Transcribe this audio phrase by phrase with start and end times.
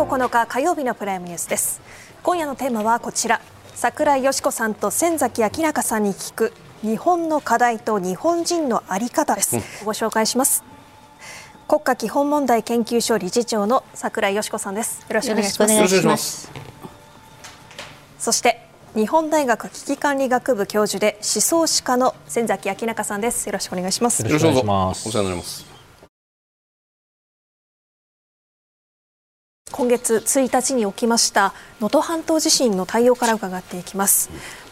[0.00, 1.78] 1月9日火曜日のプライムニュースです。
[2.22, 3.42] 今夜のテーマはこちら。
[3.74, 10.64] 桜井よし子さんと千崎明中さんに聞く日本の課題と日本人のあり方です、うん、ご紹介します。
[11.68, 15.02] 国家基本問題研究所理事長の桜井よし子さんです。
[15.06, 15.74] よろしくお願いします。
[15.74, 16.50] よろしくお願いします。
[18.18, 23.46] そして日本大学危機管理学部教授で思想史家の千崎明中さんです。
[23.46, 24.22] よろしくお願いします。
[24.22, 25.08] よろしくお願いします。
[25.10, 25.69] お世話になります
[29.72, 34.30] 今月1日に起きました能登半島地震の対応から伺っていきます。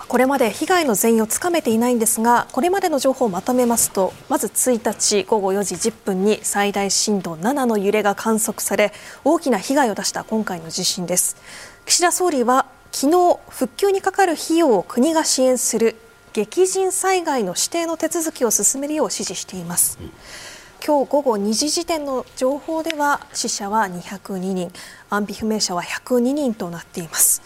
[0.09, 8.93] これまで被害の全容をつかめていないんですがこれまでの情報をまとめますとまず1日午後4時10分に最大震度7の揺れが観測され
[9.23, 11.37] 大きな被害を出した今回の地震です。
[11.85, 15.97] 岸田総理は昨日復旧にかかる費用を国が支援する
[16.33, 20.11] 激甚災害の指定の手続きを進めるよう指示しています、うん。
[20.85, 24.73] 今日午後2時時点の情報では死者は202人
[25.11, 27.43] 安否不明者は102人となっています。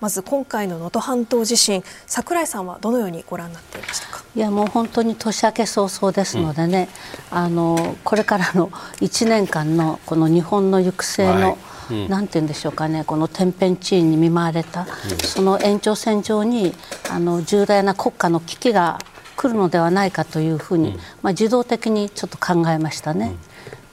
[0.00, 4.24] まず今回の能登半島地震櫻井さんはどのようにご覧になっていましたか？
[4.36, 6.88] いやもう本当に年明け早々ですのでね、
[7.32, 8.68] うん、あのこれからの
[9.00, 11.56] 1年間のこの日本の行く末の、はい。
[11.90, 14.86] うん、なんて言うんでしょうかねこの天変地異に見舞われた、うん、
[15.18, 16.74] その延長線上に
[17.10, 18.98] あの重大な国家の危機が
[19.36, 23.34] 来るのではないかというふうに、うん、まあ、自動的にちょっと考えましたね。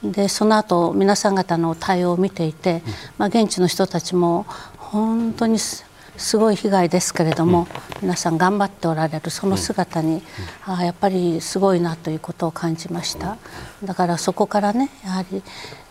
[0.03, 2.81] でその後皆さん方の対応を見ていて、
[3.17, 4.45] まあ、現地の人たちも
[4.77, 5.59] 本当に
[6.17, 7.67] すごい被害ですけれども、
[8.01, 10.21] 皆さん頑張っておられるその姿に、
[10.65, 13.37] ああやっぱりすごいなということを感じました。
[13.83, 15.41] だからそこからねやはり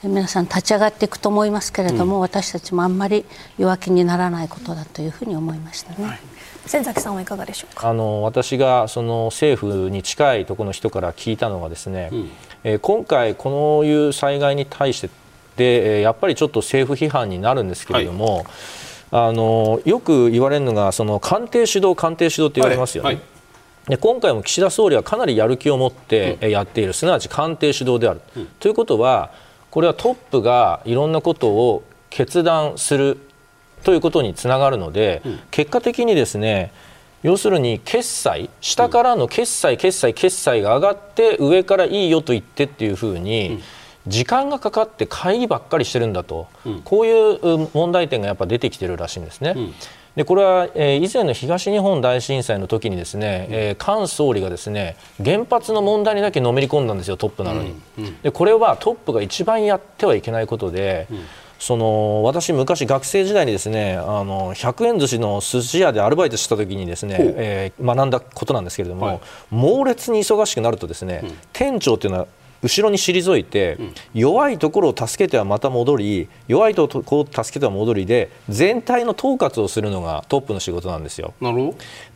[0.04, 3.24] 皆さん立ち上がっていくと思いますけれども、私たちもあんまり
[3.58, 6.04] 弱気にならないことだというふうに思いましたね。
[6.04, 6.20] はい
[6.66, 7.88] 千崎さんはいかがでしょうか？
[7.88, 12.30] あの私がその政府に近いところの人から聞いたのがですね、うん、
[12.64, 15.10] えー、今回こういう災害に対して
[15.56, 18.46] でやっぱりちょっと政府批判になるんですけれども、はい、
[19.10, 23.06] あのよく言われるのがその官邸主導官邸主導って言われますよね。
[23.06, 23.14] はい。
[23.16, 23.24] はい。
[23.88, 29.32] で今回も岸田総理はかなりやる気を持ってやっている、すなわち官邸主導である、うん、ということは
[29.70, 33.18] これはトップがいろんなことを決断する
[33.82, 36.72] ということにつながるので、うん、結果的にですね
[37.22, 43.60] 要するに決済下からの決済決済決済が上がって上からいいよと言ってっていうふうに、
[44.06, 49.52] 時間がかかって会議ばっかりしてるんだと、うん、こういう問題点がやっぱ出てきてるらしいんですね。
[49.54, 49.74] うん、
[50.16, 57.74] でこれは、えー、以前の東日本大震災の時にですね、うん、えー、菅総理がですね原発の問題にだけのめり込んだんですよトップなのに、
[58.22, 61.06] でこれはトップが一番やってはいけないことで、
[61.60, 72.26] その私、昔、学生時代にですねあの100円寿司の寿司屋でアルバイトした時にですね、えー、学んだことなんですけれども、はい、猛烈に忙しくなるとですね、うん、店長っていうのは
[72.62, 81.34] 後ろに退いて、うん、弱いところを助けてはまた戻り弱いところを助けては戻りで全体の統括をするのがトップの仕事なんですよ。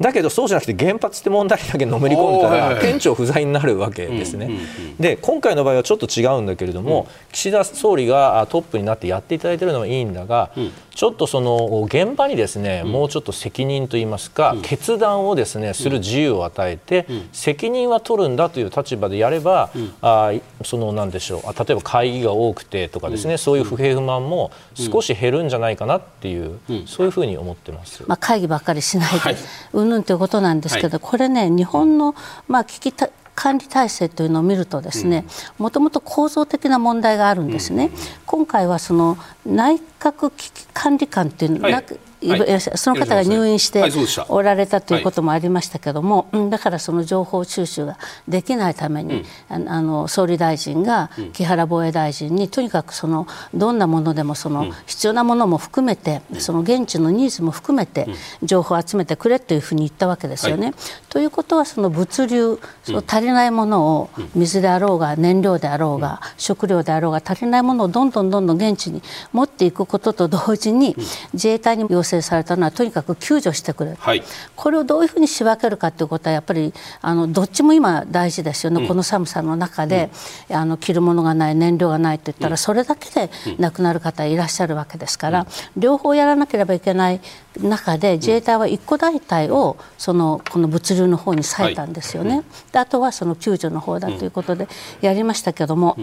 [0.01, 4.51] だけどそうじゃなくて原発って問題だけのめり込んだら店長不在になるわけですね、
[4.99, 19.71] で今回の場合はちょっと違うんだけれども、うん、岸田総理がトップになってやっていただいているのはいいんだが、うん、ちょっとその現場にですね、もうちょっと責任といいますか、決断をですねする自由を与えて、責任は取るんだという立場でやれば、
[20.03, 20.34] あ
[20.65, 29.37] そのなんでしょう例えば会議が多くてとかですね、うん、そういう不平不満も少し減るんじゃないかなっていう、うん、そういうふうに思ってます、まあ、会議ばっかりしないで、
[29.73, 32.15] うんぬんということなんですけど、はい、これね日本の、
[32.49, 32.93] まあ、危機
[33.35, 35.25] 管理体制というのを見るとですね
[35.59, 37.91] もともと構造的な問題があるんですね。
[38.27, 41.85] 今回はその内閣危機管理官というの、はい、
[42.29, 43.83] はい、その方が入院して
[44.29, 47.99] おられたということもありましたけども、はい、だからその情報収集が
[48.29, 58.09] できないために、うん、あの総理大臣が木原防衛大臣にとにかくそのどんなものでもその必要なものも含めて、その現地のニーズも含めて
[58.43, 60.67] 情報を集めてくれというふうに言ったわけですよね。
[60.67, 60.75] はい、
[61.09, 69.03] ということはその物流その足りないものを水であろうが燃料であろうが食料であろうが足りないものをどんどんどんどん現地に
[69.33, 70.97] 持っていくことと同時に
[71.33, 73.93] 自衛隊に要請請されたのはとにかく救助してくれ。
[73.93, 74.23] る、はい、
[74.57, 80.11] これをどういうふうに仕分けるかということはやっぱりあのどっちも今大事ですよね、うん、この寒さの中で、
[80.49, 85.47] うん、あの着るものがない燃料がないといったら、それだけで亡くなる方いらっしゃるわけですから、
[85.77, 87.21] 両方やらなければいけない
[87.61, 92.45] 中で自衛隊は一個大隊をそのこの物流の方に割いたんですよね、はい、
[92.79, 94.69] あとはその救助の方だということで
[95.01, 95.97] やりましたけども。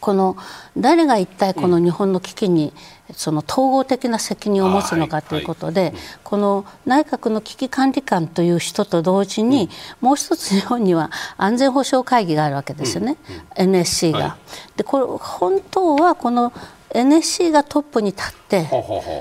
[0.00, 0.36] この
[0.76, 2.72] 誰が一体この日本の危機に
[3.12, 5.92] その統合的な責任を持つのかということで、
[6.24, 9.68] この内閣の危機管理官という人と同時に、
[10.00, 13.16] もう一つ日本には安全保障会議があるわけですよね、
[13.56, 14.36] NSC が。
[14.76, 16.52] でこれ本当はこの
[16.94, 18.68] NSC がトップに立って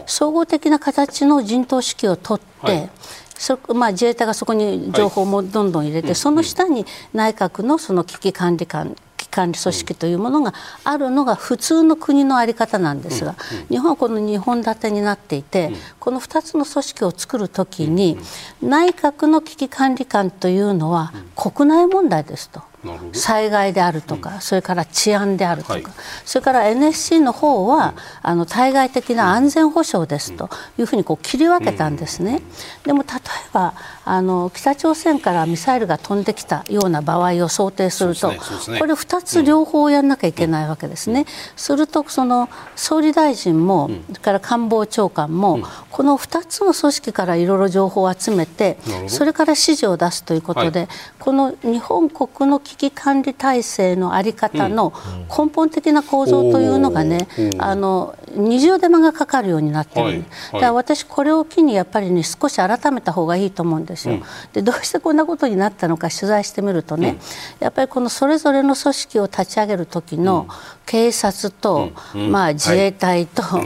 [0.06, 2.90] 総合的な形の陣頭指揮を取って、
[3.38, 8.96] そまあ、自衛隊がそこに情報もどんどん入れて、その下に内閣のその危機管理官
[9.32, 13.36] 管理組織というものがあるのが普通の国の在り方なんですが、
[13.70, 18.18] 日本はこの2本立てになっていて、この2つの組織を作るときに、
[18.62, 22.62] 内閣の危機管理官というのは国内問題ですと。
[23.14, 25.84] 災害であるとか、うん、それから治安であるとか、はい、
[26.26, 27.94] それから NSC の方は、うん、
[28.24, 30.50] あの対外的な安全保障ですと
[30.80, 32.42] いうふうにこう切り分けたんですね。
[32.84, 33.20] でも例え
[33.54, 33.74] ば
[34.04, 38.40] あの北朝鮮からミサイルが飛んできたような場合を想定すると、ね
[38.70, 41.26] ね、これ2つ両方やらなきゃいけないわけですね。
[41.56, 45.60] するとその総理大臣も、それから官房長官も、
[45.92, 48.78] この2つの組織からいろいろ情報を集めて
[49.08, 50.90] それから指示を出すということで、はい、
[51.20, 54.94] この日本国の危機管理体制の在り方の
[55.30, 57.28] 根本的な構造というのがね、
[57.60, 60.24] あの二重手間がかかるようになっている、はいはい、
[60.54, 64.20] だから私これを機にやっぱりね少し改めた方がいいと思うんですよ。
[64.54, 67.18] でどうしてこんなことになったのか取材してみるとね、
[67.60, 70.48] やっぱりこのそれぞれの組織を立ち上げる時の
[70.86, 71.92] 警察と、
[72.30, 73.60] まあ、自衛隊と、あ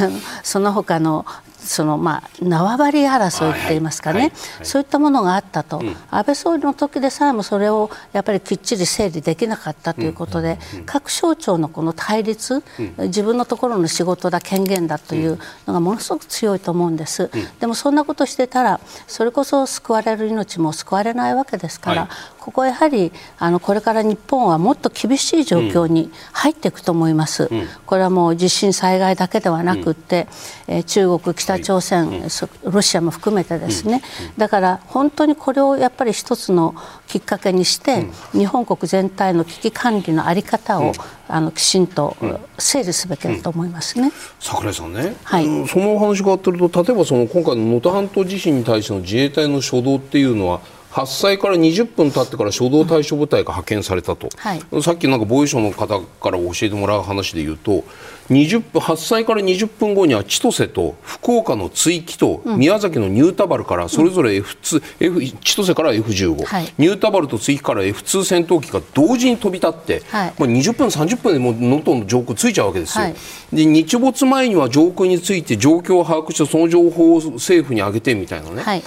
[0.00, 1.24] のその他の
[1.58, 4.32] そのまあ縄張り争いって言いますかね、
[4.62, 12.62] そういったものがあったと、うん、安倍総理の時でさえもそれをやっぱりきっちり整理できなかったということで、各省庁のこの対立、
[12.98, 22.08] 自分のところの仕事だ権限だというのがものすごく強いと思うんです、でもそんなことしてたらそれこそ救われる命も救われないわけですから、
[22.38, 27.50] ここはやはりあのこれから日本はもっと厳しい状況に入っていくと思います、
[27.84, 30.28] これはもう地震災害だけではなくて、
[30.66, 32.28] え中国北朝鮮、
[32.64, 34.02] ロシアも含めてですね、
[34.36, 36.74] だから本当にこれをやっぱり一つの
[37.06, 40.92] きっかけにして、日本国全体の危機管理の在り方を、
[41.26, 42.16] あのきちんと
[42.58, 50.60] 整理すべきだと思いますね、櫻井さんね、はい、そのお話があってると例えばその今回の能登半島地震に対しての自衛隊の初動っていうのは
[50.98, 57.84] 発災から20分経ってから初動対処部隊が派遣されたと、はい、さっきなんか防衛省の方から教えてもらう話で言うと
[58.30, 73.14] 20分発災から20分後には千歳と福岡の追記と宮崎のニュータバルからそれぞれ F2、F 千歳から F15、はい、ニュータバルと追記から F2 戦闘機が同時に飛び立って、はい、まあ、20分30分でもう能登の上空ついちゃうわけですよ、はい、
[73.52, 78.82] で日没前には上空について状況を把握してその情報を政府に上げてみたいなね、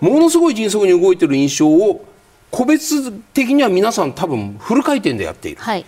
[0.00, 2.04] ものすごい迅速に動いている印象を
[2.50, 5.84] 個別的には皆さん多分フル回転でやっている、はい、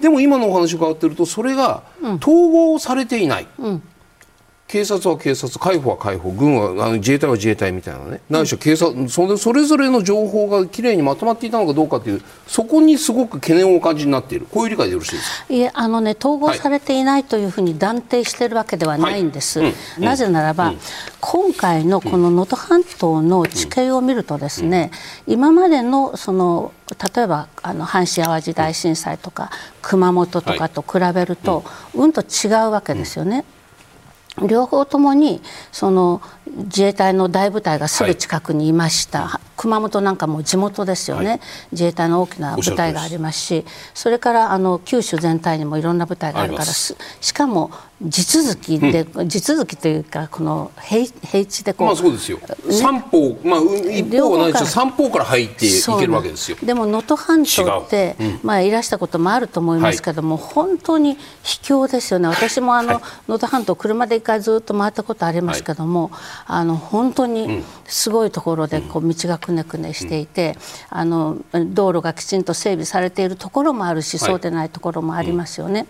[0.00, 1.82] でも今のお話を伺っているとそれが
[2.20, 3.82] 統合されていない、うん、
[4.72, 8.22] 警察は警察海保は海保軍はあの自衛隊は自衛隊みたいなね。
[8.30, 14.46] 何しろ警察それそれぞれの情報がきれいにまとまっていたのかどうかというそこにすごく懸念をお感じになっている。
[14.50, 15.52] こういう理解でよろしいですか？
[15.52, 19.74] いえあのね統合されていないというふうに断定しているわけではないんです、はい。
[19.98, 20.78] うん、なぜならば、うん、
[21.20, 24.90] 今回のこの能登半島の地形を見るとですね、
[25.26, 26.72] うん、今までのその
[27.14, 29.50] 例えばあの阪神・淡路大震災とか
[29.82, 33.44] 熊本とかと比べると、うんと違うわけですよね。
[34.40, 35.42] 両方ともに
[35.72, 36.22] その
[36.56, 41.40] 自衛隊の大部隊がすぐ近くにいました、はい、熊本なんかも地元ですよね、はい、
[41.72, 46.94] 自衛隊の大きな部隊がありますしそれからあの九州全体にもいろんな部隊があるからし
[47.32, 47.70] かも
[48.08, 56.56] 地続きで、うん、地続きというかこの平平地でこう、まあ、そうですよ、ね、三方、まあ、一方はないです三方から入っていけるわけですよ。
[56.62, 58.24] でも能登半島って、う。
[58.24, 62.28] ん、まあ、いらしたこともあると思いますけども、はい、本当に秘境ですよね。
[62.28, 66.10] 私もあの能登、はい、半島車で一回ずっと回ったことありますけども、
[66.46, 70.56] あの本当にすごいところでこう道がくねくねしていて、
[70.90, 75.86] あの道路がきちんと整備されているところもあるし、そうでないところもありますよね。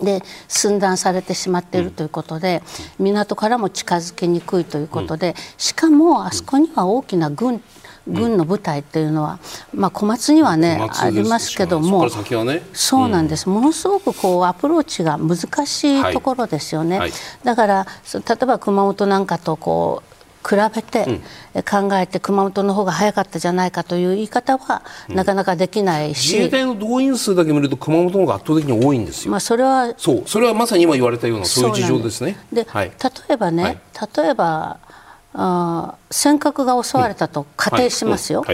[0.00, 2.62] で寸断されてしまっているということで、
[2.98, 7.62] 港からも近づきにくいということで、しかもあそこには大きな軍
[8.06, 9.38] 軍の部隊というのは、
[9.72, 17.10] まあ、小松にはねありますけども、ね、そうなんです、ものすごくこうアプローチが難しいところですよね、はい。
[17.10, 20.12] はい、だから例えば熊本なんかとこう
[20.44, 21.20] 比べて
[21.70, 29.30] 考えて熊本の方が早かったじゃないかという言い方はなかなかできないし、自衛隊の動員数だけ見ると熊本の方が圧倒的に多いんですよ。
[29.30, 30.22] まあそれはそう。
[30.26, 32.36] それはまさに今言われたようなそういう事情ですね。
[32.52, 33.78] で、はい、例えばね、
[34.16, 34.78] 例えば
[35.34, 38.44] あ尖閣が襲われたと仮定しますよ。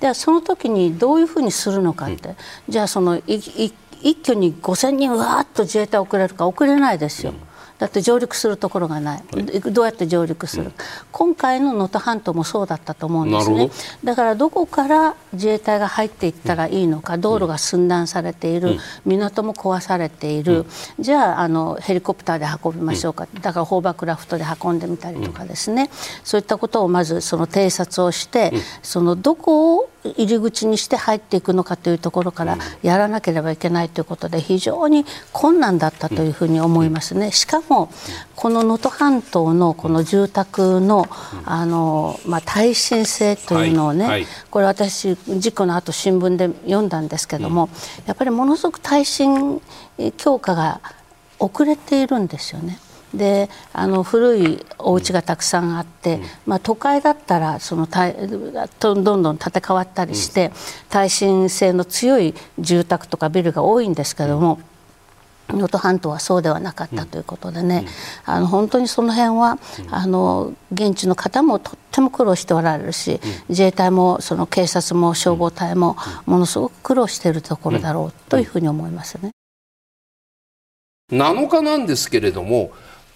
[0.00, 2.34] ではその時にどういうふうにするのかって、
[2.68, 7.32] じゃあそのいい一挙に5000人わーっと自衛隊送れるか送れないですよ。
[7.32, 10.72] うんだって上陸するところがない、はい、どうやって上陸する、うん、
[11.10, 13.70] 今回の能登半島もそうだったと思うんですね。
[14.04, 20.66] だからどこから自衛隊が入っていったらいいのか、うん、道路が寸断されている、うん、港も壊されている、
[21.00, 25.90] じゃああのヘリコプターで運びましょうか、だからホーバークラフトで運んでみたりとかですね、
[26.22, 28.52] そういったことをまずその偵察をして、
[28.82, 37.30] そのどこを入り口にして入っていくのかというところからやらなければいけないということで非常に困難だったというふうに思いますね。
[37.32, 37.90] しかも
[38.36, 41.06] この能登半島のこの住宅の
[41.46, 47.70] あの、まあ、耐震性というのをね、はいはい、これ私事故の後新聞で読んだんですけども、
[48.06, 49.62] やっぱりものすごく耐震
[50.16, 50.80] 強化が
[51.38, 52.78] 遅れているんですよね。
[53.16, 60.52] であの古いお家がたくさんあって、うん、まあ、都会だったらそのどんどん建て替わったりして、うん、
[60.88, 64.60] 耐震性の強い住宅とかビルが多いんですけども。
[65.48, 67.84] 能登半島はそうではなかったということでね、
[68.26, 69.58] うん、あの本当にその辺は、
[69.90, 79.32] あの現地の方もとっても苦労しておられるし、自衛隊もその警察も消防隊もものすごく苦労しているところだろうというふうに思いますね。
[81.12, 82.72] 7日なんですけれども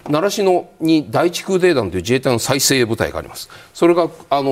[0.09, 3.51] 習志野に第一空挺団という自衛隊の再生部隊があります。
[3.75, 4.51] それが、あの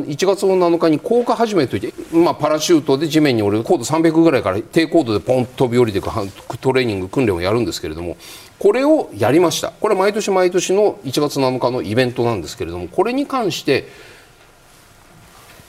[0.00, 8.16] ー、1月の7日に降下始めといって、まあ、パラシュートで地面に降りる高度300ぐらいから低高度でポンと飛び降りていくトレーニング訓練をやるんですけれども
[8.58, 13.88] これをやりましたこれ毎年毎年の1月7日のイベントなんですけれどもこれに関して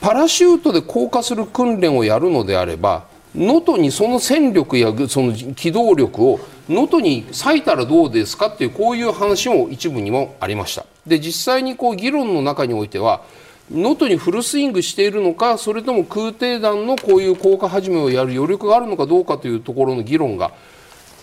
[0.00, 3.04] パラシュートで降下する訓練をやるのであれば
[3.34, 6.40] 能登にその戦力やその機動力を
[6.70, 10.86] 能登に割いたらどうですかっていうこういう話も一部にもありました。
[11.06, 13.22] で実際にこう議論の中においては
[13.70, 20.52] 能登にフルスイングしているのかそれとも空挺団のこういう効果始めをやる余力があるのかどうかというところの議論が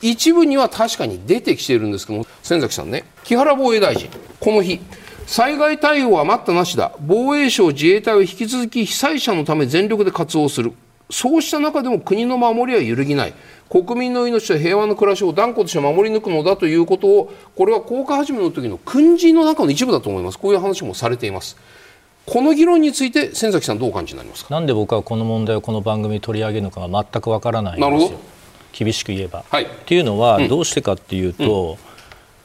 [0.02, 4.80] 一部には確かに出てきているんですけども先崎さんね木原防衛大臣この日
[5.28, 6.94] 災害対応は待ったなしだ。
[7.02, 10.72] 防衛省自衛隊を引き続き被災者のため全力で活動する。
[11.10, 13.34] そうした中でも国の守りは揺るぎない。
[13.70, 20.40] 国民の命と平和の暮らしを断固として守り抜くのだということをこれは降下始めの時の訓示の中の一部だと思います。
[20.40, 21.58] こういう話もされています。
[22.26, 24.54] この議論について先崎さんどうお感じになりますか？
[24.54, 28.20] なんで僕はこの問題をこの番組に取り上げるのかが全くわからないんですよ。
[28.74, 31.78] 厳しく言えば、はい、っていうのはどうしてかっていうと、うん、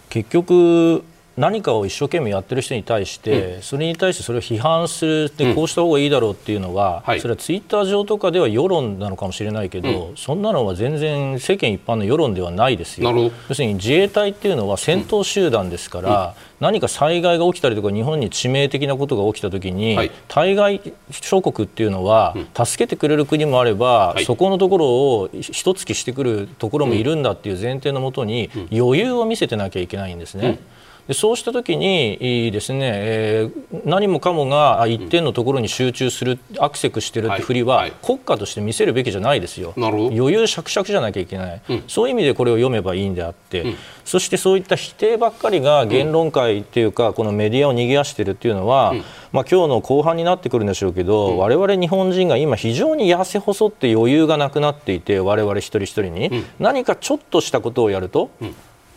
[0.08, 1.04] 結局
[1.36, 13.10] 何かを一生懸命やってる人に対して、うん、それに対してそれを批判するで、こうした方がいいだろうっていうのは、それはツイッター上とかでは世論なのかもしれないけど、うん、そんなのは全然世間一般の世論ではないですよ。
[13.48, 30.60] 要するに自衛隊っていうのは戦闘集団ですから、何か災害が起きたりとか日本に致命的なことが起きた時に、はい、対外諸国っていうのは、助けてくれる国もあれば、はい、そこのところを一突きしてくるところもいるんだっていう前提のもとに、余裕を見せてなきゃいけないんですね。
[31.08, 39.74] でそうした時にですね、えー、何もかもが一点のところに集中する、アクセクしてるってふりは、国家として見せるべきじゃないですよ。
[39.76, 48.98] 余裕しゃくしゃくじゃなきゃいけない、うん、そういう意味でこれを読めばいいんであって、うん、そしてそういった否定ばっかりが言論界っていうか、このメディアを賑わしているっていうのは、うん、
[49.32, 58.30] まあ、今日の後半になってくるんでしょうけど、われわれ日本人が今非常に痩せ細って余裕がなくなっていて我々一人一人に、何かちょっとしたことをやると、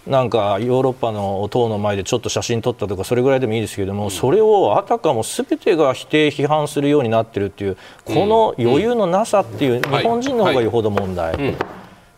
[0.08, 11.36] なんかヨーロッパの塔の前でちょっと写真撮ったとかそれぐらいでもいいですけれども、それをあたかもすべてが否定批判するようになっているっていうこの余裕のなさっていう、日本人の方がよほど問題。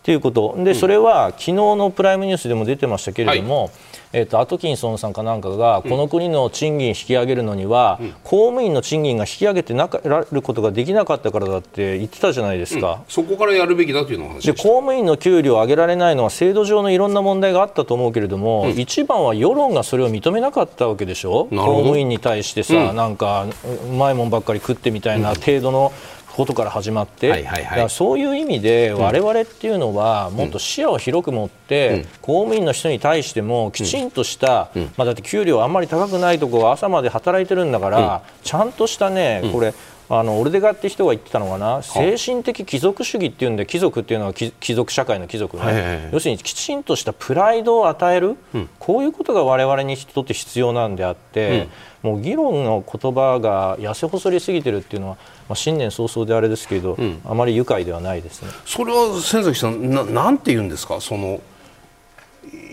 [0.08, 0.56] っていうこと。
[0.64, 3.72] でそれは昨日のプライムニュースでも出てましたけれども、
[4.14, 9.90] えーと、アトキンソンさんかなんかが、この国の賃金引き上げるのには、うん、公務員の賃金が引き上げてな
[10.32, 21.50] ることができなかったからだって言ってたじゃないですか、うん、そこからやるべきだというので公務員の給料を上げられないのは制度上のいろんな問題があったと思うけれども、うん、一番は世論がそれを認めなかったわけでしょ。
[21.52, 23.46] 公務員に対してさ、なんか
[23.90, 25.92] うまいもんばっかり食ってみたいな程度の、
[26.38, 39.74] ことから始まって、はいはいはい、そういう意味で我々っていうのはもっと視野を広く持って、公務員の人に対してもきちんとした、まあ、だって給料あんまり高くないところ朝まで働いてるんだから、ちゃんとしたねこれ
[40.10, 41.82] あのオルデガって人が言ってたのかな？
[41.82, 51.68] 精神的貴族主義っていうんで貴族っていうのは貴族社会の貴族ね、はいはいはい、要するにきちんとしたプライドを与える、うん、こういうことが我々にとって必要なんであって、
[52.04, 55.16] うん、もう議論の言葉が痩せ細りすぎてるっていうのは、
[55.50, 58.50] まあ、新年早々であれですけど、うん、あまり愉快ではないですね。
[58.66, 61.02] それは先崎さんななんて言うんですか？
[61.02, 61.42] その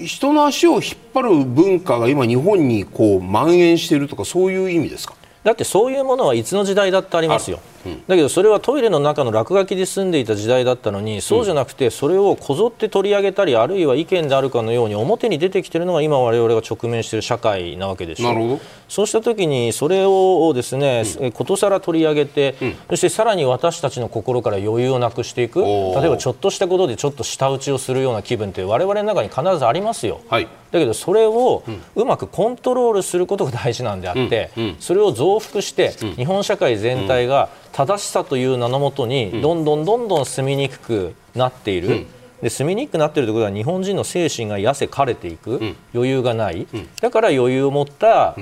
[0.04, 5.16] 人の足を引っ張る文化が今日本にこう蔓延しているとかそういう意味ですか？
[5.44, 7.60] だってそういうものはいつの時代だってありますよ、
[8.06, 18.60] だけどそれはトイレの中の落書きで住んでいた時代だったのにそうじゃなくてそれをこぞって取り上げたりあるいは意見であるかのように表に出てきているのが今我々が直面している社会なわけでしょう。
[18.88, 25.60] そうした時にそれをですね、うん、ことさら取り上げて、うん、そしてさらに私たちの心から余裕をなくしていく。
[25.62, 30.20] 例えばちょっとしたことでちょっと舌打ちをするような気分って我々の中に必ずありますよ。
[30.28, 30.48] はい。
[30.70, 31.62] だけどそれを
[31.94, 34.50] うまくコントロールすることが大事なんであって、
[34.80, 42.06] それを増幅して日本社会全体が正しさという名のもとにどんどんどんどん住みにくくなっている。
[42.40, 46.66] で住みにくくなっているということは日本人の精神が痩せ枯れていく、余裕がない、
[47.00, 48.36] だから余裕を持った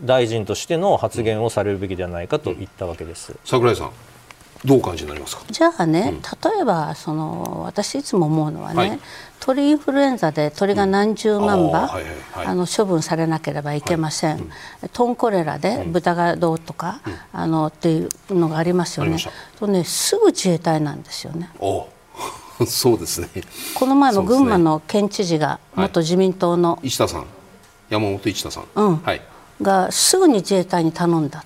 [0.00, 3.34] 大臣としての発言をされるべきではないかと言ったわけです。
[3.44, 3.90] 桜井さん
[4.64, 5.42] どう感じになりますか？
[5.50, 9.00] じゃあね、うん、例えばその私いつも思うのはね、はい、
[9.40, 12.00] 鳥インフルエンザで鳥が何十万羽、
[12.36, 17.00] うん、あの処分されなければいけません、はいうん、トンコレラで豚がどうとか、
[17.32, 19.18] あのっていうのがありますよね。
[19.58, 21.50] とねすぐ自衛隊なんですよね。
[22.66, 23.28] そうですね。
[23.74, 27.26] この前も群馬の県知事が元自民党の、はい、石田さん。
[27.88, 28.96] 山本一田さん、うん。
[28.98, 29.22] はい、
[29.62, 31.44] がすぐに自衛隊に頼んだ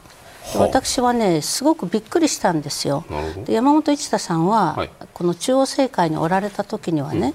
[0.59, 3.04] 私はねすごくびっくりしたんですよ。
[3.44, 7.35] で山本一太さんは、はい、この中央政界におられた時にはね、うんうん、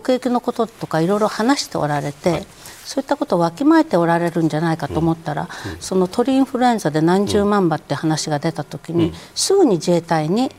[0.00, 2.46] 国益のこととかいろいろ話しておられて、はい、
[2.84, 10.50] そういったことをわきまえておられるんじゃないかと思ったら、うんうん、その鳥インフルエンザで何十万羽って話が出た時に、うん、すぐに自衛隊に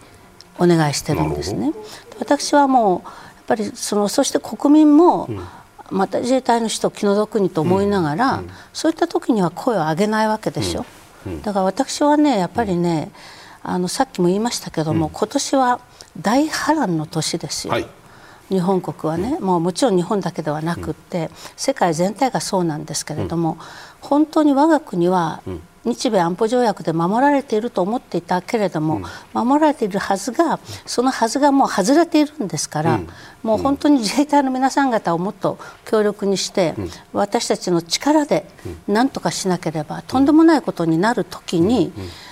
[0.59, 1.73] お願いしてるんですね。
[2.19, 3.11] 私はもうやっ
[3.47, 5.27] ぱりそのそして国民も、
[5.89, 10.85] また自衛隊の人気の毒にと思いながら、そういった時には声を上げないわけでしょ。
[11.43, 13.11] だから私はねやっぱりね、
[13.61, 15.79] あのさっきも言いましたけども、今年は
[16.19, 17.73] 大波乱の年ですよ。
[17.73, 17.87] はい。
[18.49, 23.57] 日本国はね、もうもちろん日本だけではなくって、世界全体がそうなんですけれども、
[24.01, 25.41] 本当に我が国は
[25.85, 29.01] 日米安保条約で守られていると思っていたけれども、
[29.33, 32.99] 守られているはずがそのはずがもう外れているんですから、
[33.41, 36.75] もう本当に自衛隊の皆さん方をもっと強力にして、
[37.11, 38.45] 私たちの力で
[38.87, 41.91] 何とかしなければとんでもないことになる時に、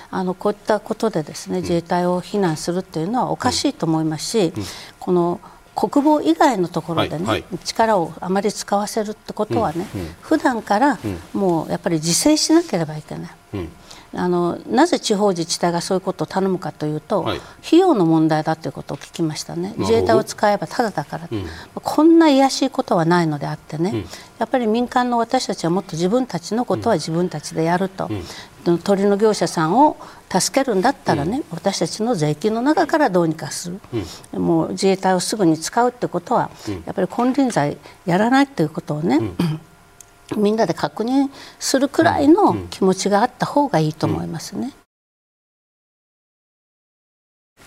[0.09, 4.53] あのこういったことでですね自衛隊を非難するというのはおかしいと思いますし、
[4.99, 5.39] この
[5.75, 10.99] 国防以外のところでね、はいはい、力をあまり使わせるってことはね、うんうん、普段から
[11.33, 13.31] もうやっぱり自制しなければいけない。
[13.55, 13.69] うん
[14.13, 21.45] あのなぜ地方自治体がそういうことを頼むかというと、はい、費用の問題だということを聞きましたね、自衛隊を使えばただだから、うん、
[21.75, 23.99] こんな卑しいことはないのであってね、うん、
[24.39, 28.09] やっぱり民間の私たちはもっと自分たちのことは自分たちでやると、
[28.65, 29.97] うん、鳥の業者さんを
[30.29, 33.79] 助けるんだったらね、私たちの税金の中からどうにかする、
[34.39, 36.51] もう自衛隊をすぐに使うってことは、
[36.85, 39.19] やっぱり金輪際やらないということをね、
[40.37, 44.73] みんなで確認するくらいの気持ちがあった方がいいと思いますね。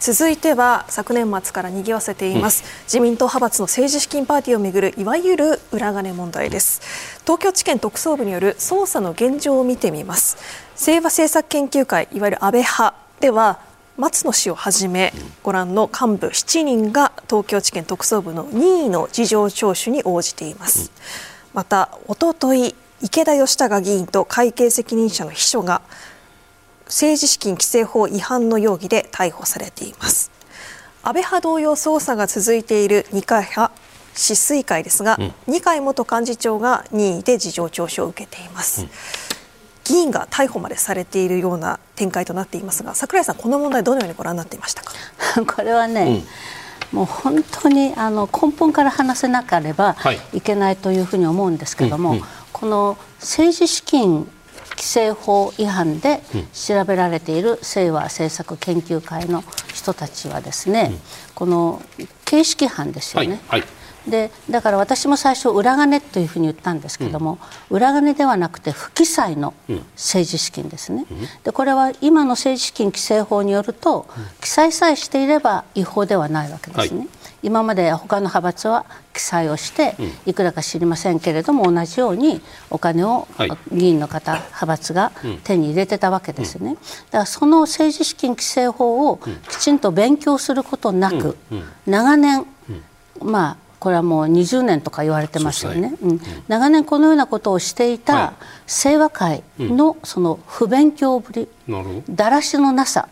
[0.00, 6.82] 続いては昨年末から賑わせています、うん、自民党派閥の政治資金パーティーをめぐるいわゆる裏金問題です。
[7.22, 10.36] 東京地検特捜部による捜査の現状を見てみます。
[10.76, 13.60] 清和政策研究会いわゆる安倍派では
[13.96, 20.90] 松野氏をはじめご覧の幹部7人が東京地検特捜部の任意の事情聴取に応じています、
[21.28, 25.82] うんまたおととい池田義孝議員と会計責任者の秘書が
[26.86, 30.30] 政治資金規正法違反の容疑で逮捕されています。
[31.02, 33.72] 安倍派同様捜査が続いている二階派
[34.14, 38.88] 止水会ですが、うん、二階元幹事長が任意で事情聴取を受けています、うん、
[39.84, 44.92] 議員が逮捕までされているような展開となっていますが櫻井さんこの問題どのようにご覧になっていましたか？
[45.44, 46.24] これはね、うん
[46.92, 49.96] もう本当にあの根本から話せなければ
[50.32, 50.40] い。
[50.40, 54.30] けないというふうに思うんですけども、はいうんうん、この政治資金
[54.70, 61.00] 規正法違反で調べられている清和政策研究会の人たちはですね、うん、
[61.34, 61.82] この
[62.24, 63.40] 形式犯ですよね。
[63.48, 63.68] はいはい
[64.08, 67.38] でだから私も最初裏金というふうに言ったんですけども、
[67.70, 69.54] うん、裏金ではなくて不記載の
[69.94, 77.08] 政治資金ですね、うん、でこれは今の政治資金規正法によると、うん、記載さえしていれば違法ではないわけですね、はい、
[77.42, 83.26] 今まで他の派閥は記載をしていくらか知りませんけれども同じようにお金を
[83.72, 85.12] 議員の方、派閥が
[85.44, 86.74] 手に入れてたわけですね。
[86.74, 91.36] だからその政治資金規正法をきちんと勉強することなく
[91.86, 92.44] 長年
[93.22, 95.96] まあこれはもう20年とか言われてますよね、ね。
[96.00, 98.32] うん、長年このようなことをしていた
[98.66, 101.48] 清和会のその不勉強ぶり、
[102.08, 103.08] だらしのなさ、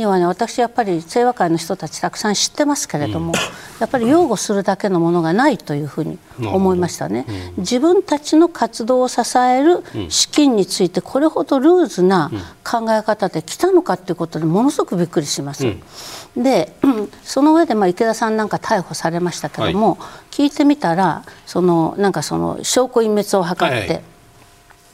[0.00, 3.32] にはね私やっぱり清和会の人たちたくさん知ってますけれども、うん、
[3.80, 12.30] やっぱり擁護するだけのものがないというふうに思いましたね、うん、自分たちの活動を支える資金についてこれほどルーズな
[12.64, 15.66] 考え方で来たのかということでものすごくびっくりします。
[15.66, 16.72] うん、で
[17.22, 24.02] その上でまあ池田さんなんか逮捕されましたけども、はい、聞いてみたらそのなんかその証拠隠滅を図って、はいはい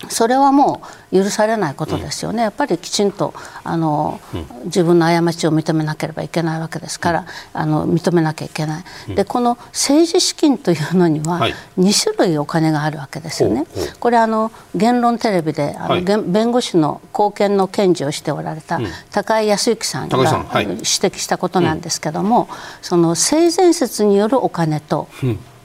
[0.08, 3.32] それはもう許されないことですよね、やっぱりきちんと
[3.64, 4.20] あの、
[4.66, 13.66] 自分の過ちを認めなければいけないわけですから、あの認めなきゃいけない、でこの政治資金というのには、2種類お金があるわけですよね、
[13.98, 18.78] これあの、言論テレビであの、弁護士の貢献の検事をしておられた
[19.10, 22.48] 高井康之さんが、指摘したことなんですけども、
[22.82, 25.08] その性善説によるお金と、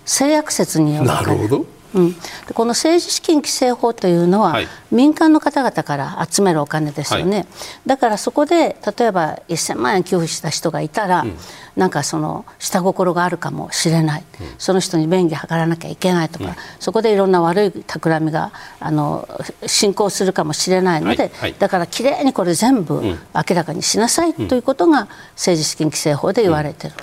[0.06, 1.66] 性悪説によるお金。
[1.94, 2.16] うん、
[2.54, 7.48] この政治資金規正法というのは、はい、民間の方々から集めるお金ですよね、はい、
[7.86, 11.38] だからそこで例えば1000万円給付した人がいたら、うん、
[11.76, 19.28] なんかその下心があるかもしれない、うん、その人に便宜図らなきゃいけないとか、うん、そこでいろんな悪い企みがあの
[19.66, 23.18] 進行するかもしれないので、はい、だからきれいにこれ全部明
[23.56, 26.94] らかにしなさいということが政治資金規正法で言われてる。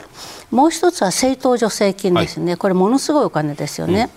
[0.51, 4.09] もう一つは政党助成金ですね、これものすごいお金ですよね。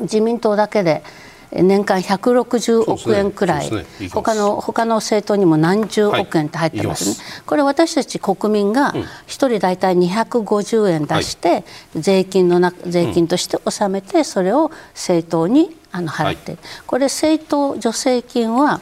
[0.00, 1.02] 自民党だけで
[1.50, 3.86] 年間160億円くらい、ね。
[4.00, 11.64] ね、他の他の政党にも何十億円って入ってますね、はい、これ私たち国民が1人大体250円出して、
[11.96, 16.52] 税金のな税金として納めてそれを政党にあの払って。
[16.52, 18.80] はい、これ政党助成金は、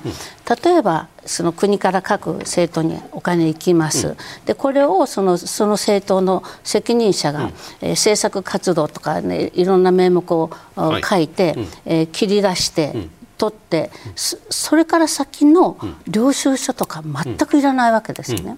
[0.64, 4.16] 例えばその国から各政党にお金行きます、うん、
[4.46, 15.76] でこれをそのその政党の責任者が、うん、えー、政策活動とか、ね、いろんな名目を、はい、書いて、うん、えー、切り出して、取ってそれから先の
[16.08, 18.56] 領収書とか全くいらないわけですよね。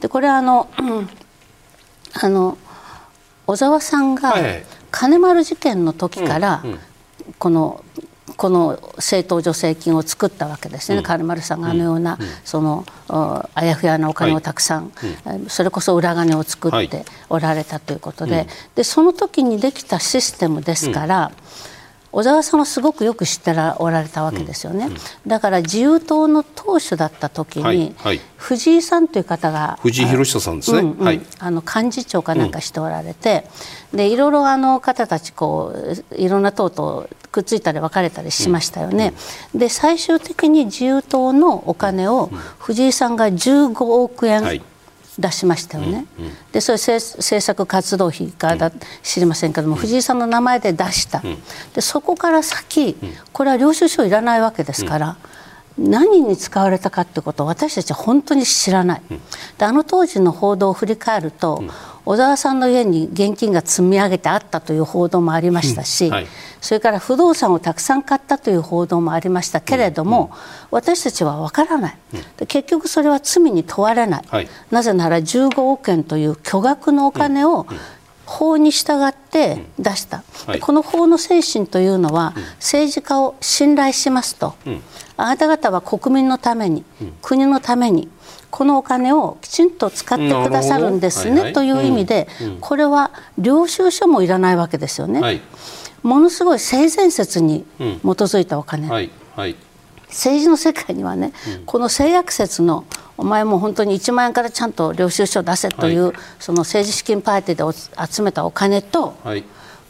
[0.00, 0.68] でこれあの、
[2.12, 2.58] あの
[3.46, 4.34] 小沢さんが
[4.90, 6.62] 金丸事件の時から、
[7.38, 7.84] この
[8.36, 14.92] この政党助成金を作ったわけですね、うん、金丸さんがあのような、うん、そのあやふやなお金をたくさん、
[15.24, 18.36] はい、それこそ裏金を作っておられたということで。
[18.36, 21.32] はい、でその時にできたシステムですから。
[22.10, 24.92] 小沢さんはすごくよく知っておられたわけですよね、うん。
[24.92, 27.94] うん、だから自由党の党首だった時に、はい。
[27.96, 31.04] はい、藤井さんという方が藤井博久さんですね、うんうん。
[31.04, 33.44] はい、あの幹事長かなんかしておられて、
[33.92, 39.14] でいろいろあの方たちこういろんな党とくっついたり別れたりしましたよね、
[39.54, 44.42] で最終的に自由党のお金を藤井さんが15億円、
[45.18, 46.24] 出しましたよね、うん。
[46.26, 48.70] うん、でそれ政策活動費かだ
[49.02, 51.22] 知りませんけども、うん、藤井さんの名前で出した、
[51.74, 52.96] でそこから先、
[53.32, 55.16] これは領収書いらないわけですから。
[55.80, 59.02] 何に使われたかということを私たちは本当に知らない、
[59.58, 61.62] であの当時の報道を振り返ると、
[62.08, 66.26] 小沢さんの家に現金が積み上げてあったという報道もありましたし、はい、
[66.58, 69.60] それから不動産をたくさん買ったという報道もありました。
[69.60, 70.32] けれども、
[70.70, 71.98] 私たちは分からない、
[72.46, 77.66] 結局それは罪に問われない、はい、なぜなら15億円という巨額のお金を、
[78.24, 84.82] 法に従って出した、はい、この法の精神というのは、政治家を信頼しますと、うん、
[85.18, 88.08] あなた方は国民のために、うん、国のために
[88.50, 95.20] このお金をきちんと使ってくださるんですね、という意味で、うん、これは領収書もいらないわけですよね。
[95.20, 95.40] はい。
[96.02, 99.56] ものすごい性善説に基づいたお金、うんはいはい、
[100.08, 102.84] 政治の世界にはね、うん、この性悪説の
[103.16, 109.16] お前も本当に1万円からちゃんと領収書を出せという、はい、その政治資金パーティーで集めたお金と、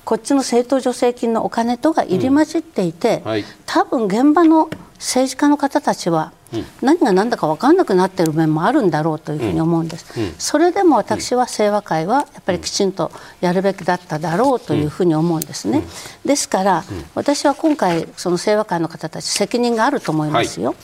[0.05, 6.33] こっちの政党助成金のお金とが入り混じっていて、うん、多分現場の政治家の方たちは
[6.81, 10.07] 何が何だか分からなくなっている面もあるんだろうというふうに思うんです、
[10.39, 15.83] それでも私は清和会はやっぱりきちんとやるべきだっただろうというふうに思うんですね、
[16.25, 16.85] ですから
[17.15, 20.77] 私は今回その清和会の方たち責任があると思いますよ、はい、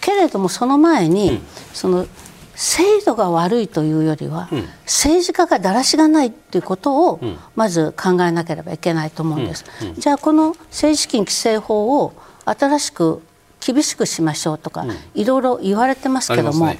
[0.00, 1.40] けれどもその前に、
[1.72, 2.06] その
[2.54, 4.48] 制度が悪いというよりは、
[4.84, 7.20] 政治家がだらしがないということを
[7.54, 9.64] まず考えなければいけないと思うんです、
[9.98, 13.22] じゃあこの政治資金規正法を新しく
[13.66, 16.78] 厳しくしましょうとか、うん、いろいろ言われてますけども、ね、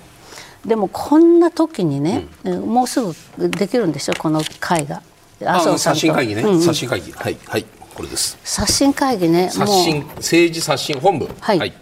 [0.65, 4.13] でもこんな時にね、うん、もうすぐできるんでしょ？
[4.15, 5.03] この会が。
[5.41, 7.13] 麻生刷新会議ね、うんうん、刷新会議。
[7.13, 7.65] はいはい。
[7.95, 8.39] これです。
[8.45, 9.51] 刷新会議ね。
[9.51, 11.29] 刷新政治刷新本部。
[11.41, 11.75] はい、はい、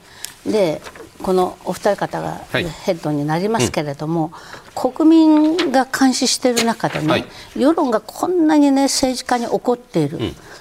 [0.46, 0.80] で
[1.22, 10.18] このお二人方がヘッドになりますけれども、はいうん、国民が監視している中でね、はい、世論がこんなにね政治家に怒っている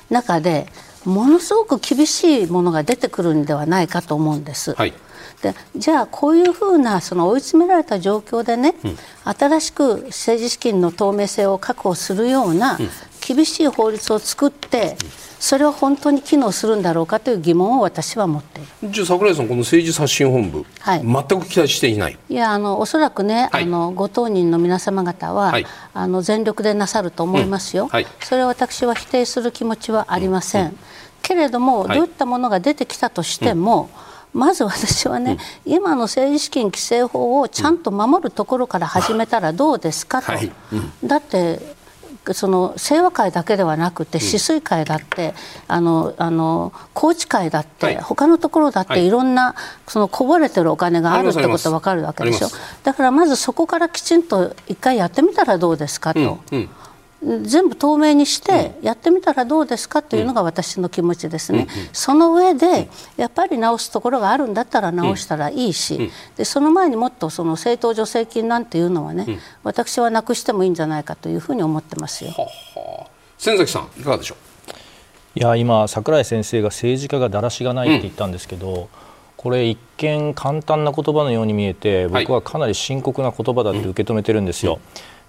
[0.09, 0.67] 中で、
[1.05, 4.73] ものすごく厳しいものが出てくるんではないかと思うんです。
[4.73, 4.93] はい、
[5.43, 12.79] でじゃあこういうふうなその追い詰められた状況でね、うん、新しく政治資金の透明性を確保するような
[13.25, 14.97] 厳しい法律を作って、
[15.39, 18.91] それは本当に機能するんだろうかという疑問を私は持っている。
[18.91, 22.17] じゃあ櫻井さん、この政治刷新本部、はい、全く期待していない。
[22.29, 30.63] いやあのおそらくね、はい、あのご当人の皆様方は、はい、あの全力でなさると思いますよ、うん、それは私は否定する気持ちはありません。
[30.63, 30.69] うん。
[30.69, 30.77] うん。
[31.21, 33.89] けれども、どういったものが出てきたとしても、
[34.33, 40.51] まず私はね、うん、今の政治資金規正法をちゃんと守るところから始めたらどうですかと、はい。
[40.71, 41.59] うん、だって
[42.31, 45.33] その清和会だけではなくて止水会だって、
[45.67, 49.09] あのあの高知会だって、はい、他のところだってい。
[49.09, 49.55] ろんな、
[49.87, 52.47] そのこぼれてるお金があるってこと分かるわけでしょ。
[52.83, 56.39] だからまずそこからきちんと一回やってみたらどうですかと。
[56.51, 56.69] うんうん
[57.43, 72.31] 全部透明にしてやってみたらどうですかというのが私の気持ちですね、その上でやっぱり直すところがあるんだったら直したらいいし、でその前にもっとその政党助成金なんていうのはね、私はなくしてもいいんじゃないかというふうに思ってますよ。
[72.31, 73.07] はは。
[73.37, 74.35] 先崎さんいかがでしょ
[75.35, 75.39] う？
[75.39, 78.87] いや今櫻井先生が政治家がだらしがないって言ったんですけど、うん
[79.35, 84.75] これ一見簡単な言葉のように見えて僕はかなり深刻な言葉だって受け止めてるんですよ。
[84.75, 84.79] うん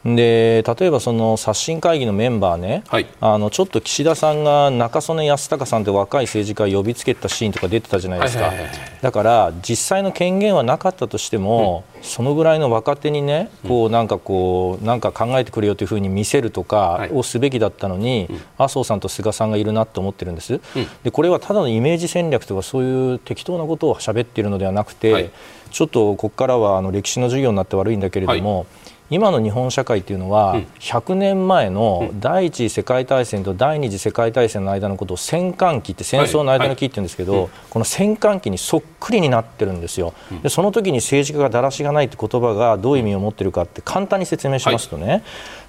[0.04, 8.52] で例えばその刷新会議のメンバーね、はい、あのちょっと岸田さんが中曽根康隆さんって若い政治家を呼びつけたシーンとか出てたじゃないですか、
[9.00, 20.60] だから実際の権限はなかったとしても、うん、そのぐらいの若手にねこうなんかこうなんか考えてくれよというふうに見せるとかをすべきだったのに、はい、麻生さんと菅さんがいるなと思ってるんです、うん、
[21.02, 25.30] でこれはただのイメージ戦略とかそういう適当なことを喋っているのではなくて、はい、
[25.70, 28.66] ちょっとここからはあの歴史の授業になって悪いんだけれども、
[29.10, 45.22] 今の日本社会というのは、100年前の第一次世界大戦と第二次世界大戦の間のことを戦艦期って戦争の間の期って言うんですけど、この戦艦期にそっくりになってるんですよ、でその時に政治家がだらしがないって言葉がどういう意味を持っているかって簡単に説明しますとね、はい、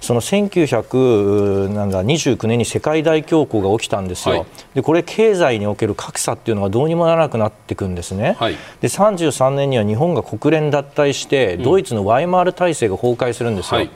[0.06, 13.78] その1929年に世界大恐慌が起きたんですよ、はい、でこれ経済における格差っていうのがどうにもならなくなっていくんですね、はい、で33年には日本が国連脱退してドイツのワイマール体制が崩壊するんですよ。
[13.78, 13.90] はい。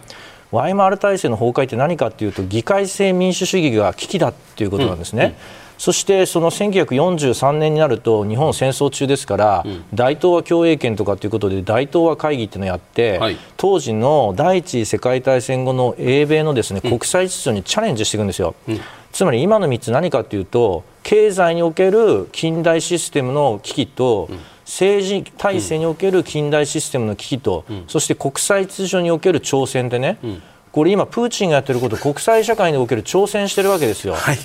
[0.51, 5.23] ワイマール体制の崩壊って何かというと議会制民主主義が危機だということなんですね。
[5.23, 5.37] うんうん
[5.81, 18.55] そしてその1943年になると日本戦争中ですから、うん、大東亜共栄圏とかということで大東亜会議っていうのをやって、はい、当時の第一次世界大戦後の英米のですね、国際秩序にチャレンジしていくんですよ。
[18.69, 24.39] うん、つまり今の3つ何かというと経済における近代システムの危機と、うん。
[24.67, 34.15] 政治体制における近代システムの危機と、うん、そして国際秩序における挑戦でね、うん、これ今、プーチンがやってること国際社会における挑戦してるわけですよ。
[34.15, 34.39] はい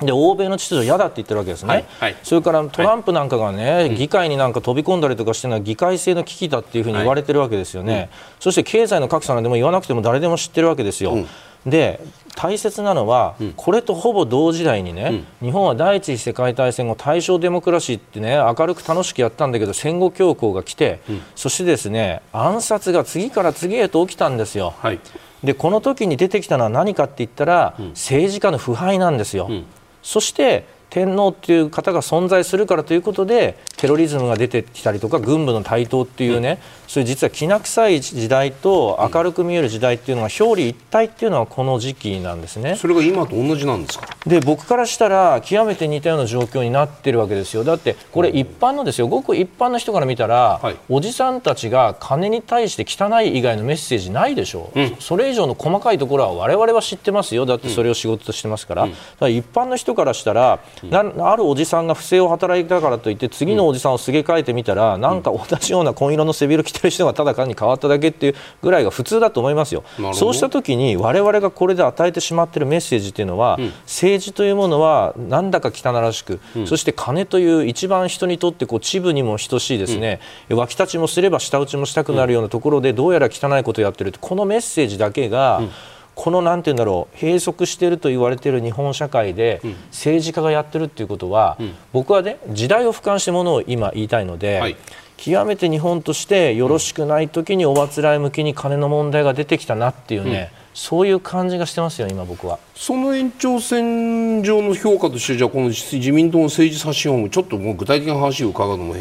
[0.00, 11.14] で欧米の秩序嫌だって言ってるわけですね、はいはい、それからトランプなんかがね、はい、議会になんか飛び込んだりとかしてるのは議会制の危機だっていうふうに言われてるわけですよね、そして経済の格差なんでも言わなくても誰でも知ってるわけですよ。
[11.14, 11.26] うん。
[11.64, 12.00] で
[12.36, 24.74] 大切なのは、うん、これとほぼ同時代にね、うん、日本は第一次世界大戦後大正デモクラシーってね明るく楽しくやったんだけど戦後恐慌が来て、うん、そしてですね暗殺が次から次へと起きたんですよ。
[24.78, 25.00] はい、
[25.42, 29.48] でこの時に出てきたのは何かって言ったら、政治家の腐敗なんですよ。
[30.04, 42.76] そして天皇という方が存在するからということでテロリズムが出てきたりとか軍部の台頭っていうね、それ実はきな臭い時代と明るく見える時代っていうのは表裏一体っていうのはこの時期なんですね。
[42.76, 44.06] それが今と同じなんですか？
[44.26, 47.64] で僕からしたら極めて似たような状況になってるわけですよ。
[47.64, 49.08] だってこれ一般のですよ。
[49.08, 54.70] ごく一般の人から見たら、はい、おじさんたちが金に対して汚い以外のメッセージないでしょ。
[54.74, 57.46] う、うん、それ以上の細かいところは我々は知ってますよ。
[57.46, 69.84] だってそれを仕事としてますから,、から一般の人からしたら、うん、あるおじさんが不正を働いたからといって次のおじさんをすげ替えてみたら、うん、なんか同じような紺色の背広着てる人がただ単に変わっただけっていうぐらいが普通だと思いますよ。
[70.12, 85.62] そうした時に我々がこれで与えてしまっているメッセージというのは、うん、政治というものはなんだか汚らしく、うん、そして金という一番人にとってこう秩父にも等しいですね、うん、脇立ちもすれば舌打ちもしたくなるようなところでどうやら汚いことをやっているこのメッセージだけが、
[86.14, 89.60] このなんて言うんだろう閉塞していると言われている日本社会で
[89.90, 91.58] 政治家がやってるっていうことは、
[91.92, 94.76] 僕はね時代を俯瞰してものを今言いたいので、はい、
[95.16, 102.58] 極めて日本としてよろしくない時におあつらい向きに金の問題が出てきたなっていうね、うん、そういう感じがしてますよ、今僕は。
[102.74, 108.94] その延長線上の評価として、じゃあこの自民党の政治刷新本部、ちょっともう具体的な話を伺うのも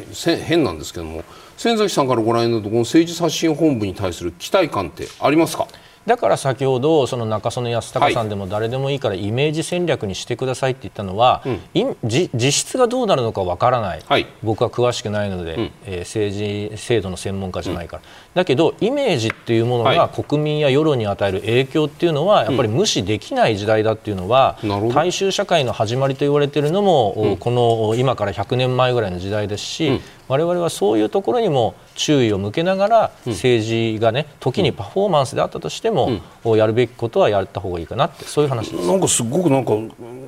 [0.46, 1.24] 変なんですけども、
[1.58, 5.68] 先崎さんからご覧になると、この政治刷新本部に対する期待感ってありますか？
[6.06, 24.58] だから先ほどその中曽根康隆さんでも誰でもいいからイメージ戦略にしてくださいって言ったのは、うん、実質がどうなるのかわからない、はい、僕は詳しくないので、うん、えー、政治制度の専門家じゃないから、だけどイメージっていうものが国民や世論に与える影響っていうのはやっぱり無視できない時代だっていうのは、
[24.94, 38.88] 大衆社会の始まりと言われているのも、この今から100年前ぐらいの時代ですし、我々はそういうところにも注意を向けながら、政治がね時にパフォーマンスであったとしても、やるべきことはやった方がいいかなってそういう話です。
[38.88, 39.74] なんかすごくなんか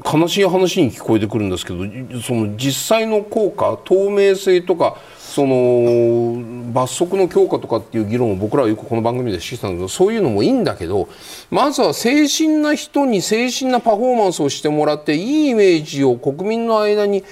[0.06, 11.10] 悲しい話に聞こえてくるんですけどその実際の効果透明性とかその罰則の強化とかっていう議論を僕らはよくこの番組でしてたんだけどそういうのもいいんだけど
[11.50, 17.24] まずは精神な人に精神なパフォーマンスをしてもらっていいイメージを国民の間に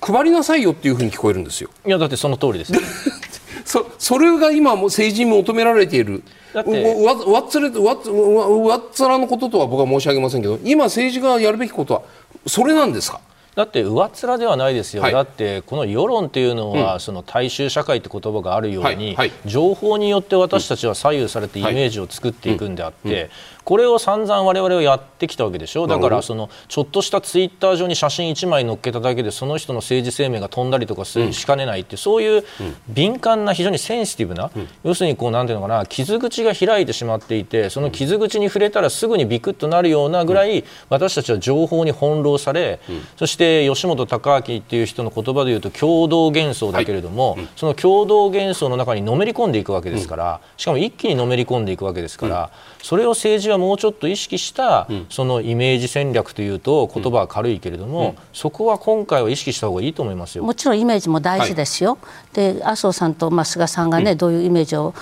[0.00, 1.70] 配りなさいよっていうふうに聞こえるんですよ。
[1.86, 2.72] いやだってその通りです
[3.64, 6.22] そそれが今も政治に求められている。
[6.52, 6.62] わ
[7.32, 12.02] わっつれわわっつらのこととは僕は申し上げませんけど今政治がやるべきことは
[12.46, 13.20] それなんですか？
[13.54, 19.14] だって上っ面ではないですよ、はい、だってこの世論っていうのは、うん、その大衆社会って言葉があるように、はい。
[19.16, 23.28] はい、情報によって私たちは左右されてイメージを作っていくんであって、
[23.64, 25.86] これを散々我々はやってきたわけでしょ？
[25.86, 32.44] だからそのちょっとしたツイッター上に写真1枚載っけただけでその人の政治生命が飛んだりとかしかねないってそういう
[32.88, 34.50] 敏感な非常にセンシティブな、
[34.82, 42.80] 要するにこうなんていうのかな傷口が開いてしまっていてその傷口に触れたらすぐにビクッとなるようなぐらい私たちは情報に翻弄され、
[43.16, 52.50] そして吉本隆明っていう人の言葉で言うと共同幻想だけれども、その共同幻想の中にのめり込んでいくわけですから、しかも一気にのめり込んでいくわけですから、
[52.82, 60.44] それを政治はもうちょっと意識した、そのイメージ戦略というと言葉は軽いけれども、そこは今回は意識した方がいいと思いますよ。
[60.44, 64.94] もちろんイメージも大事ですよ、はい、で麻生さんと、まあ、菅さんがね、どういうイメージを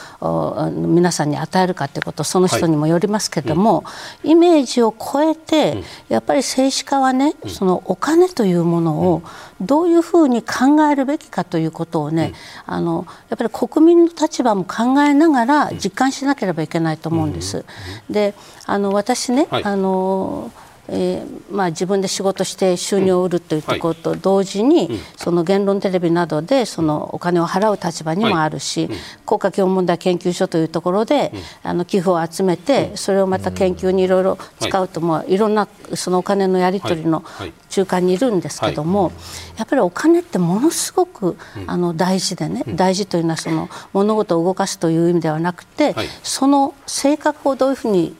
[0.70, 3.84] 皆さんに与えるかということその人にもよりますけれども、
[4.24, 9.22] イメージを超えて、やっぱり政治家はね、そのお金というものを
[9.60, 12.32] どういうふうに考えるべきかということをね、
[12.64, 17.64] あのやっぱり国民の立場も考えながら実感しなければいけないと思うんです。
[18.08, 20.50] であの私ね、はい、あの
[20.88, 24.94] えーまあ、自分で仕事して収入を得るというところと同時に、うん。
[24.94, 37.22] はい、その言論テレビなどでそのお金を払う立場にもあるし、はい、国家基本問題研究所というところで、うん、あの寄付を集めて、それをまた研究にいろいろ使うと、もいろんなそのお金のやり取りの
[37.68, 39.12] 中間にいるんですけども、
[39.58, 48.16] やっぱりお金ってものすごく、あの大事でね、大事というのはその物事を動かすという意味ではなくて、その性格をどういうふうに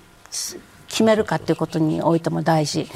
[0.89, 2.89] 決めるかということにおいても大事。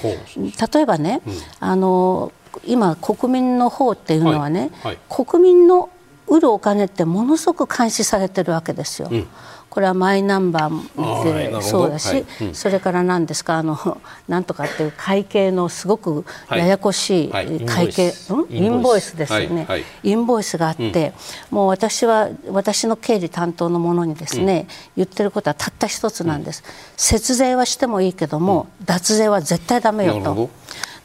[0.75, 2.33] 例えばね、うん、あの
[2.67, 4.93] 今国民の方っていうのはね、はい。
[4.93, 5.91] はい、国民の
[6.27, 9.09] 売るお金ってものすごく監視されてるわけですよ。
[9.11, 9.27] うん
[9.73, 12.25] これはマイナンバーでそうだし、はい。
[12.43, 21.15] うん、それから何ですかあの なんとかっていう会計のすごくややこしい会計、はい、インボイスですよね、はい、インボイスがあって、
[21.51, 26.63] うん、もう私は私の経理担当のものにですね、うん、言ってることはたった一つなんです、
[26.99, 30.51] 節税はしてもいいけども、脱税は絶対だめよと。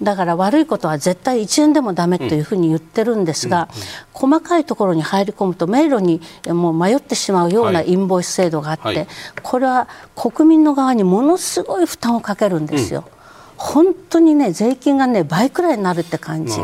[0.02, 3.68] だから悪いことは絶対1円でもだめというふうに言ってるんですが、
[4.14, 9.08] 細かいところに入り込むと迷路にもう迷ってしまうようなインボイス制度があって、
[9.42, 13.06] これは国民の側にものすごい負担をかけるんですよ。
[13.58, 16.58] 本当にね税金がね倍くらいになるって感じ。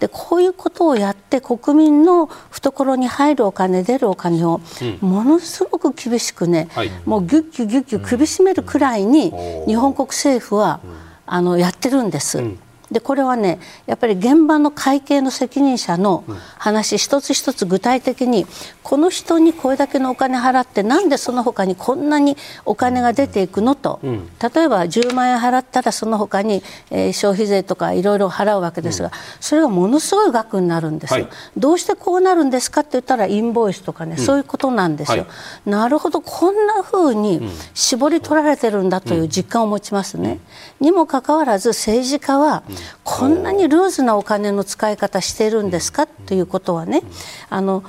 [0.00, 4.60] でこういうことをやって国民の懐に入るお金出るお金を
[5.00, 6.68] ものすごく厳しくね、
[7.04, 9.32] もうぎゅっぎゅぎゅっぎゅ首絞めるくらいに
[9.66, 10.80] 日本国政府は、
[11.30, 12.38] あのやってるんです。
[12.38, 12.58] うん
[12.90, 16.24] でこれはねやっぱり現場の会計の責任者の
[16.58, 18.46] 話、うん、一つ一つ具体的に
[18.82, 35.28] この人にこれだけのお金払ってなんでその他にこんなにお金が出ていくのと、うん、例えば10万円払ったらその他に、えー、消費税とかいろいろ払うわけですが、うん、それがものすごい額になるんです、はい、どうしてこうなるんですかって言ったらインボイスとかね、そういうことなんですよ、は
[35.66, 37.42] い、なるほどこんなふうに
[37.74, 40.40] 絞り取られてるんだという実感を持ちますね、
[40.80, 42.62] にもかかわらず政治家は、
[43.04, 46.06] こんなにルーズなお金の使い方しているんですか？
[46.06, 47.02] ということはね
[47.48, 47.82] あの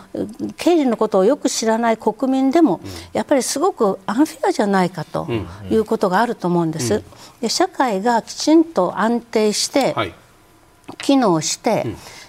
[0.58, 2.80] 経理のことをよく知らない国民でも
[3.14, 5.28] やっぱりすごくアンフィアじゃないかと
[5.70, 7.04] いうことがあると思うんです。
[7.42, 9.96] で社会がきちんと安定して、
[10.98, 11.86] 機能して、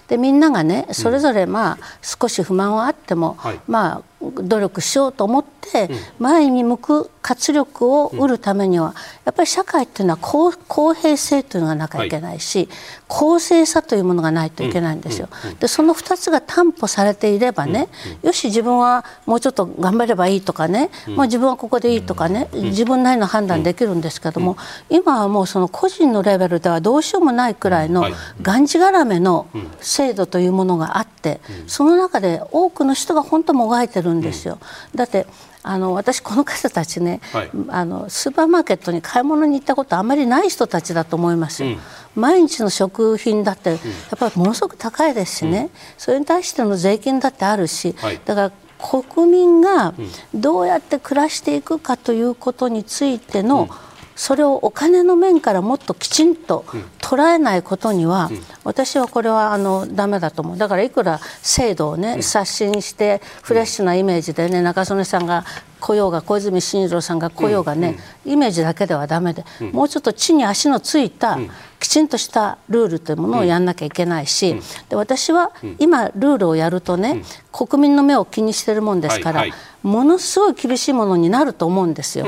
[0.07, 8.95] でみんながねそれぞれまあ少し不満はあっても、まあ努力しようと思って前に向く活力を得るためには
[9.25, 12.67] やっぱり社会っていうのは公公平性というのがなきゃいけないし、
[13.07, 15.29] 公正さというものがないといけないんですよ。
[15.59, 17.89] でその2つが担保されていればね、
[18.23, 24.57] よし自分はもうちょっと頑張ればいいとかね、もう自分はここでいいとかね、自分なりの判断できるんですけども、
[24.89, 28.05] 今はもうその個人のレベルではどうしようもないくらいの
[28.41, 29.47] がんじがらめの
[29.79, 34.57] 制度というものがあって、その中で多くの人が本当もがいてるんですよ。
[34.95, 35.25] だって
[35.63, 41.77] あの私この方たちね、はい、あのスーパーマーケットに買い物に行ったことあまりない人たちだと思いますよ、うん、
[42.15, 43.79] 毎日の食品だってやっ
[44.17, 49.93] ぱりものすごく高いですしね、うん、それに対しての税金だってあるし、はい、だから国民が
[50.33, 53.90] どうやって暮らしていくかということについての、うん
[54.21, 56.63] それをお金の面からもっときちんと
[56.99, 58.29] 捉えないことには、
[58.63, 60.57] 私はこれはあのダメだと思う。
[60.59, 65.43] だからいくら制度をね刷新してフレッシュなイメージでね中曽根さんが
[65.79, 71.39] 来ようが小泉進次郎さんが来ようがね、イメージだけではだめで、もうちょっと地に足のついた、
[71.79, 79.45] きちんとしたルールというものをやんなきゃいけないし、で私は今ルールをやるとね、国民の目を気にしてるもんですから、
[79.81, 82.27] ものすごい厳しいものになると思うんですよ。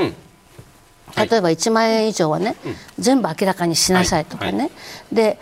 [1.16, 2.56] 例えば1万円以上はね、はい、
[2.98, 4.58] 全部明らかにしなさいとかね、はい。
[4.60, 4.70] はい、
[5.14, 5.38] で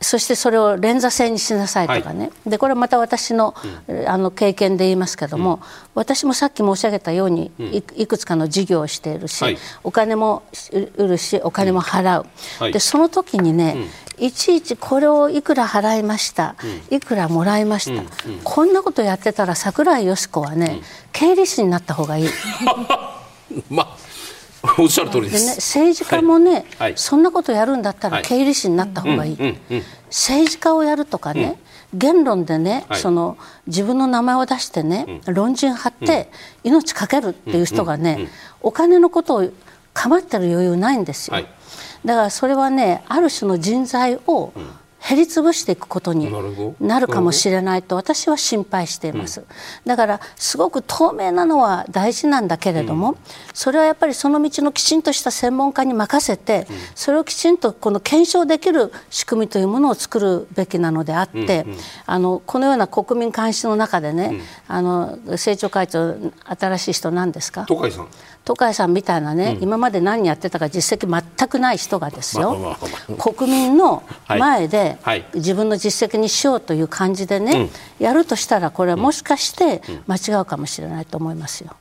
[0.00, 3.54] そしてそれを連座制にしなさいとかね、でこれはまた私の
[3.88, 5.60] うん、あの経験で言いますけども、うん、
[5.94, 9.44] 私もさっき申し上げたようにいいくつかの事業をしているし、
[9.82, 10.42] お金も
[10.96, 13.76] 売るしお金も払う、でその時にね、
[14.18, 16.54] いちいちこれをいくら払いました、
[16.90, 18.02] いくらもらいました、
[18.44, 20.80] こんなことやってたら櫻井よし子はね、
[21.12, 22.28] 経理士になった方がいい。
[23.68, 24.07] まあ
[24.78, 29.38] おっしゃる通りです、ね、政治家もね、はい、そんなことやるんだったら経理士になった方がいい、
[30.08, 31.60] 政治家をやるとかね、
[31.94, 33.36] 言論でね、はい、その
[33.66, 36.30] 自分の名前を出してね、論陣張って
[36.64, 38.28] 命かけるっていう人がね、
[38.60, 39.48] お金のことを
[39.94, 41.46] 構ってる余裕ないんですよ、はい、
[42.04, 44.52] だからそれはねある種の人材を
[45.06, 46.30] 減り潰していくことに
[46.80, 49.44] なるかもしれないと私は心配しています、
[49.86, 53.16] だからすごく透明なのは大事なんだけれども、
[53.54, 61.64] それはやっぱりその道のきちんとした専門家に任せて、それをきちんとこの検証できる仕組みというものを作るべきなのであって、
[62.04, 67.64] あのこのような国民監視の中でね、あの政調会長新しい人なんですか？
[67.66, 68.08] 東海さん
[68.88, 72.76] みたいなね、うん、今まで何やってたか実績全くない人がですよ、
[73.18, 74.98] 国民の前で
[75.34, 81.76] 自分の実績にしようという感じでね、やるとしたらこれはもしかして間違うかもしれないと思いますよ。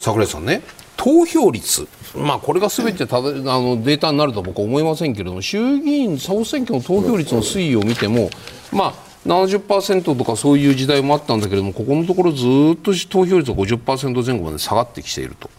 [0.00, 0.62] 櫻井さんね
[0.96, 1.86] 投票率、
[2.16, 8.30] まあ、これがすべてただあのデータになると僕は思いませんけれども衆議院総選挙の投票率の推移を見ても、
[8.72, 8.94] まあ、
[9.26, 15.50] 70%とかそういう時代もあったんだけれどもここのところずっと投票率が50%前後まで下がってきていると。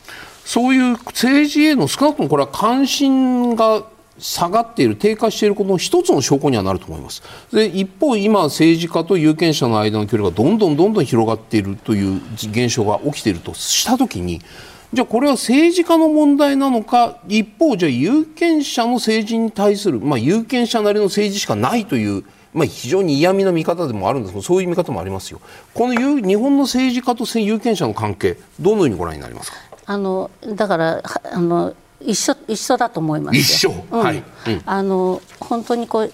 [0.44, 3.84] そういう政治への少なくともこれは関心が
[4.18, 7.24] 下がっている低下していることの一つの証拠にはなると思います。
[7.54, 14.42] で一方今政治家と有権者の間の距離がどんどんどんどん広がっているという現象が起きているとしたときに
[14.94, 25.40] じゃあこれは政治家の問題なのか一方じゃあ有権者の政治に対する、まあ、有権者なりの政治しかないというまあ、非常に嫌味な見方でもあるんですけどそういう見方もありますよ。
[25.74, 29.58] この日本の政治家と有権者の関係どのようにご覧になりますか？
[29.86, 31.02] あのだから
[31.34, 34.24] あの一緒一緒だと思います一緒、うん、はい、うん、
[34.66, 36.12] あの本当にこう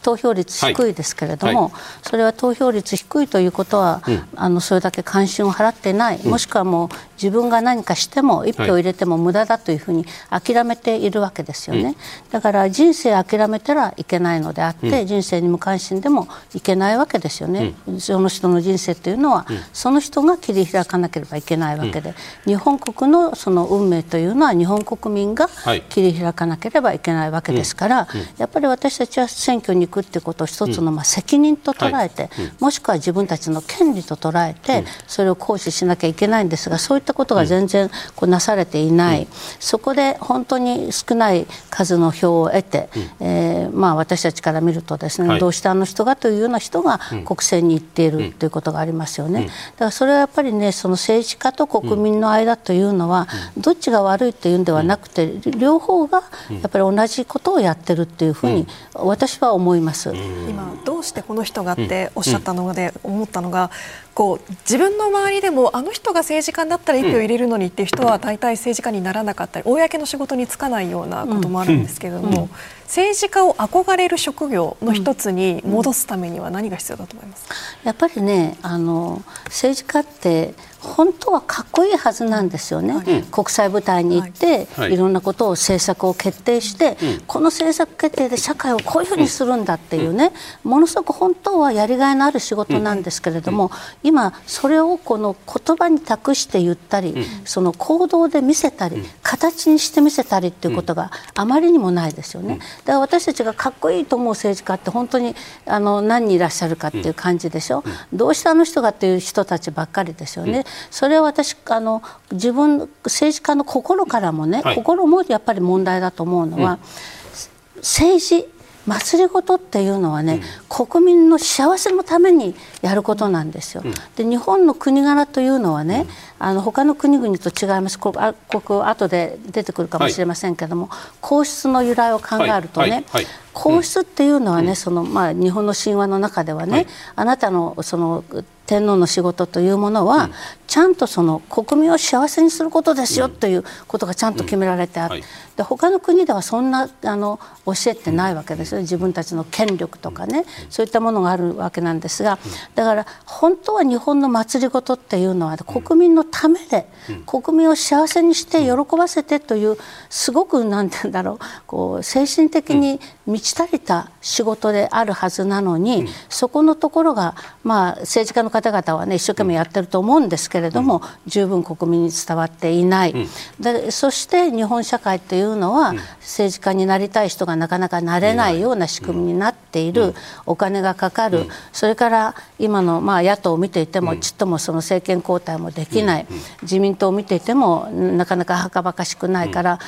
[0.00, 1.72] 投票率低いですけれども、はい。
[1.72, 11.96] はい、それは投票率低いということは、うん、あのそれだけ関心を払ってない、もしくはもう自分が何かしても一票入れても無駄だというふうに諦めているわけですよね、
[12.30, 25.48] だから人生諦めたらいけないのであって、人生に無関心でもいけないわけですよね、その人の人生というのは、その人が切り開かなければいけないわけで、日本国のその運命というのは日本国民が
[25.88, 32.30] 切り開かなければいけないわけですから、やっぱり私たちは選挙に行くっていうことを一つのまあ責任と捉えて、
[32.60, 39.26] もしくは自分たちの権利と捉えて、それを行使しなきゃいけないんですがそういったことが全然こうなされていない、
[39.58, 42.88] そこで本当に少ない数の票を得て、
[43.20, 49.46] えー、まあ私たちから見るとですね、どうしてあの人がというような人が国政に行っているということがありますよね。
[49.46, 60.12] だからそれはやっぱりねその政治家と国民の間というのは、どっちが悪いというんではなくて、両方がやっぱり同じことをやってるっていうふうに私は思います。
[60.48, 63.70] 今どうしてこの人がっておっしゃったので思ったのが
[64.18, 72.48] こう自分の周りでもあの人が政治家になったら一票入れるのにっていう人は大体政治家にならなかったり公の仕事に就かないようなこともあるんですけれども、
[72.86, 77.46] 政治家を憧れる職業の一つに戻すためには何が必要だと思います、
[77.82, 84.96] うん、やっぱりねあの政治家って本当はかっこいいはずなんですよね、はい、国際舞台に行って、はい、い。
[84.96, 86.96] ろんなことを政策を決定して、
[87.26, 93.72] この政策決定で社会をこういうふうにするんだっていうね、ものすごく本当はやりがいのある仕事なんですけれども、
[94.08, 102.58] 今それをこの言葉に託して言ったり、その行動で見せたり、形にして見せたりっていうことがあまりにもないですよね。
[102.84, 105.36] だから私たちがかっこいいと思う政治家って本当に
[105.66, 107.84] あの何人いらっしゃるかっていう感じでしょ。
[108.12, 110.64] どうしてあの人がっていう人たちばっかりですよね。
[110.90, 112.02] それは私あの
[112.32, 118.48] 自分政治家の心からもね、はい、心もやっぱり問題だと思うのは、うん、政治
[118.86, 123.82] 祭りごとっていうのはね、うん、国民の幸せのためにやることなんですよ。
[123.84, 126.06] うん、で日本の国柄というのはね、
[126.40, 127.98] うん、あの他の国々と違います。
[127.98, 133.04] こあここ後で出てくるかもしれませんけども、はい、皇室の由来を考えるとね、はい。
[133.10, 133.26] はい、
[133.58, 136.86] 皇室っていうのはね、そのまあ、日本の神話の中ではね、
[137.16, 138.24] あなたのその
[138.68, 140.32] 天皇の仕事というものは、うん、
[140.66, 145.20] ちゃんとその国民を幸せにすることですよということがちゃんと決められてあって、うん。
[145.22, 148.82] はい、で他の国ではそんなあの教えってないわけですよ。
[148.82, 152.38] 自分たちの権力とかね、そういったものがあるわけなんですが
[152.74, 156.86] だから本当は日本の祭りごとっていうのは国民のためで、
[157.24, 159.78] 国民を幸せにして喜ばせてという
[160.10, 163.00] すごく何て言うんだろうこう精神的に
[163.48, 167.34] 満ち足りた仕事であるはずなのに、そこのところが、
[167.64, 173.14] まあ、政治家の方々は、ね、一生懸命やってると思うんですけれども、十分国民に伝わっていない、
[173.58, 186.26] でそして日本社会というのは、政治家になりたい人がなかなかなれないような仕組みになっている、お金がかかる、それから今の、まあ、野党を見ていても、ちっともその政権交代もできない、
[186.62, 189.78] 自民党を見ていてもなかなかはかばかしくないから、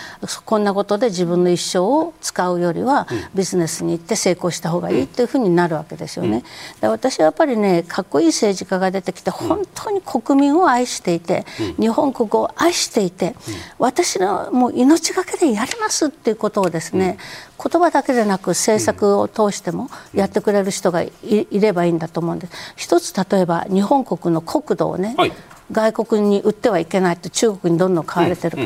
[0.46, 6.44] こんなことで自分の一生を使うよりは、ビジネスに行って成功した方がいいっていうふうになるわけですよね。
[6.80, 11.44] で私はやっぱりねかっこいい政治家が出てきて本当に国民を愛していて、
[11.78, 13.34] 日本国を愛していて、
[13.78, 17.18] 私のもう命がけでやりますっていうことをですね、
[17.62, 21.12] 言葉だけでなく政策を通してもやってくれる人がい
[21.50, 22.52] ればいいんだと思うんです。
[22.76, 25.32] 一つ例えば日本国の国土をね、はい。
[25.72, 28.58] 外国に売ってはいけないと中国にどんどん買われてる、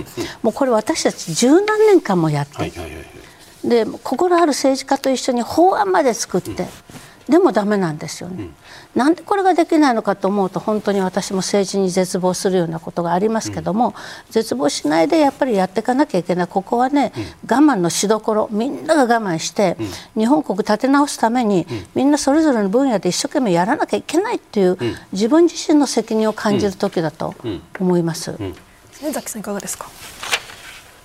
[0.43, 3.13] もうこれ私たち十何年間もやって、はいはいはい
[3.64, 6.66] で心ある政治家と一緒に法案まで作って、
[7.28, 8.54] でもダメなんですよね、うん、
[8.94, 13.94] なんでこれができないのかと思うと本当に私も政治に絶望するようなことがありますけども、うん、
[14.28, 16.46] 絶望しないでやっぱりやっていかなきゃいけない。
[16.46, 19.78] ここはね、うん、我慢のしどころみんなが我慢して、
[20.14, 24.76] 日本国立て直すために、みんなそれぞれの分野で一生懸命やらなきゃいけないっていう、
[25.12, 27.34] 自分自身の責任を感じる時だと
[27.80, 28.36] 思います。
[28.92, 29.88] 崎さんいかがですか？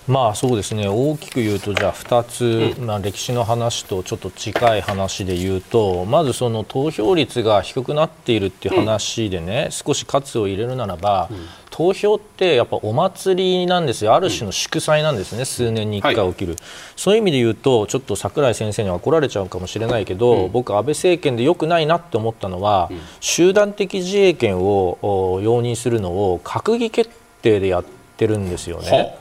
[0.09, 0.87] まあそうですね。
[0.87, 11.29] 大きく言うとじゃあ2つ、まあ、歴史の話とちょっと近い話で言うとまずその投票率が低くなっているっていう話でね、少し喝を入れるならば、
[11.69, 16.61] 投票ってやっぱお祭りなんですよ、ある種の祝祭なんですね、数年に1回起きる、はい、
[16.95, 27.09] そういう意味で言うと、ちょっと櫻井先生には怒られちゃうかもしれないけど、うん、僕、安倍政権で良くないなって思ったのは、うん、集団的自衛権を容認するのを閣議決
[27.41, 27.83] 定でやっ
[28.17, 29.15] てるんですよね。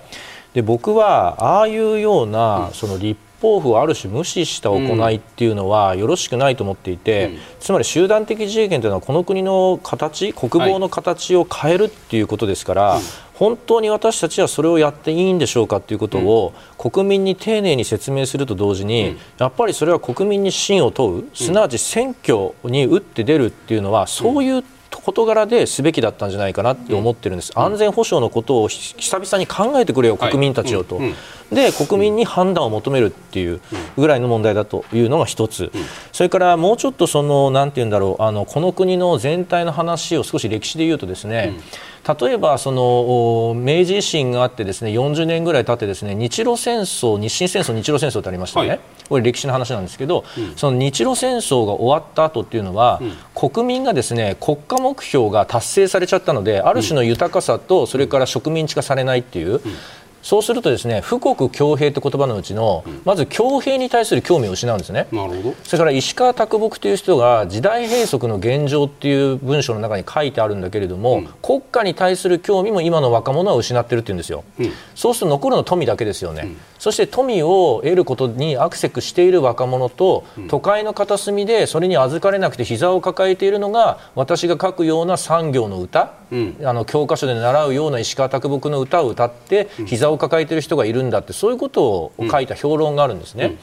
[0.59, 13.03] で僕はああいうようなその立法府をある種無視した行いっていうのはよろしくないと思っていて、うん、つまり集団的自衛権というのはこの国の形国防の形を変えるっていうことですから、はい、
[13.35, 24.65] 本当に私たちはそれをやっていいんでしょうかということを国民に丁寧に説明すると同時に、やっぱりそれは国民に信を問うすなわち選挙に打って出るっていうのはそういう
[25.09, 31.01] 事柄ですべきだったんじゃないかなって思ってるんです、安全保障のことを久々に考えてくれよ、国民たちをと、
[31.51, 33.61] で国民に判断を求めるっていう
[33.97, 35.73] ぐらいの問題だというのが一つ、
[36.13, 41.55] それからもうちょっとそのなんて言うんだろうあのこの国の全体の話を少し歴史で言うとですね、
[42.21, 59.61] 例えばその明治維新があってですね40年ぐらい経ってですね日露戦争日清戦争日露戦争ってありましたね、はい、これ歴史の話なんですけど、うん、その日露戦争が終わった後っていうのは、うん、国民がですね国家目標が達成されちゃったのである種の豊かさとそれから植民地化されないっていう、
[60.23, 65.07] そうするとですね富国強兵って言葉のうちの、うん、まず強兵に対する興味を失うんですね。
[65.65, 76.49] それから石川啄木という人が時代閉塞の現状っていう文章の中に書いてあるんだけれども、うん、国家に対する興味も今の若者は失ってるって言うんですよ、うん、そうすると残るの富だけですよね、
[76.89, 86.15] そして富を得ることにアクセクしている若者と、都会の片隅でそれに預かれなくて膝を抱えているのが私が書くような産業の歌、
[86.65, 93.59] あの教科書で習うような石川啄木の歌を歌って膝を抱えている人がいるんだってそういうことを書いた評論があるんですね。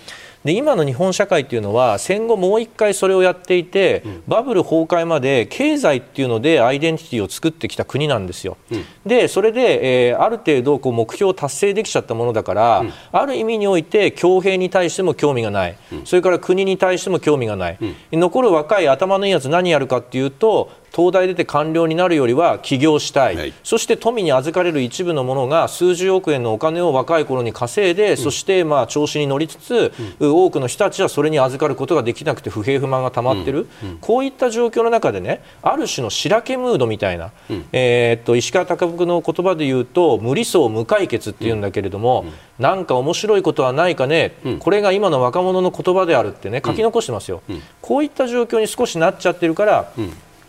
[0.46, 8.56] で今の日本社会っていうのは戦後もう一回それをやっていて、うん、バブル崩壊まで経済っていうのでアイデンティティを作ってきた国なんですよ。
[8.72, 17.80] うん、でそれで、えー、ある程度こう目標を達成できちゃったものだから、うん、ある意味において強兵に対しても興味がない、それから国に対しても興味がない、
[18.12, 37.32] 残る若い頭のいいやつ何やるかっていうと東大出て官僚になるよりは起業したい、はい、そして富に預かれる一部のものが数十億円のお金を若い頃に稼いで、うん、そしてまあ調子に乗りつつ、うん、多くの人たちはそれに預かることができなくて不平不満がたまってる、うん、こういった状況の中でねある種の白けムードみたいな、
[37.74, 42.26] えー、っと石川貴福の言葉で言うと無理想無解決っていうんだけれども、
[42.58, 47.42] なんか面白いことはないかね、これが今の若者の言葉であるってね書き残してますよ、
[47.82, 49.92] こういった状況に少しなっちゃってるから、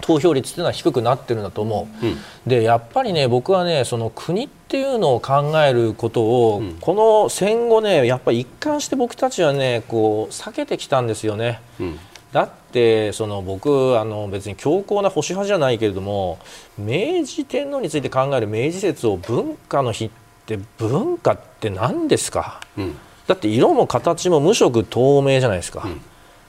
[0.00, 2.16] 投票率っていうのは低くなってるんだと思う、うん、
[2.46, 11.60] でやっぱりね僕はねその国っていうのを考えることを、うん、この戦後ねやっぱり一貫して僕たちはねこう避けてきたんですよね。
[11.80, 11.98] うん。
[12.32, 16.38] だってその僕あの別に強硬な保守派じゃないけれども
[16.76, 20.10] 明治天皇について考える明治説を文化の日っ
[20.44, 25.88] て文化って何ですか、うん、だって色も形も無色透明じゃないですか、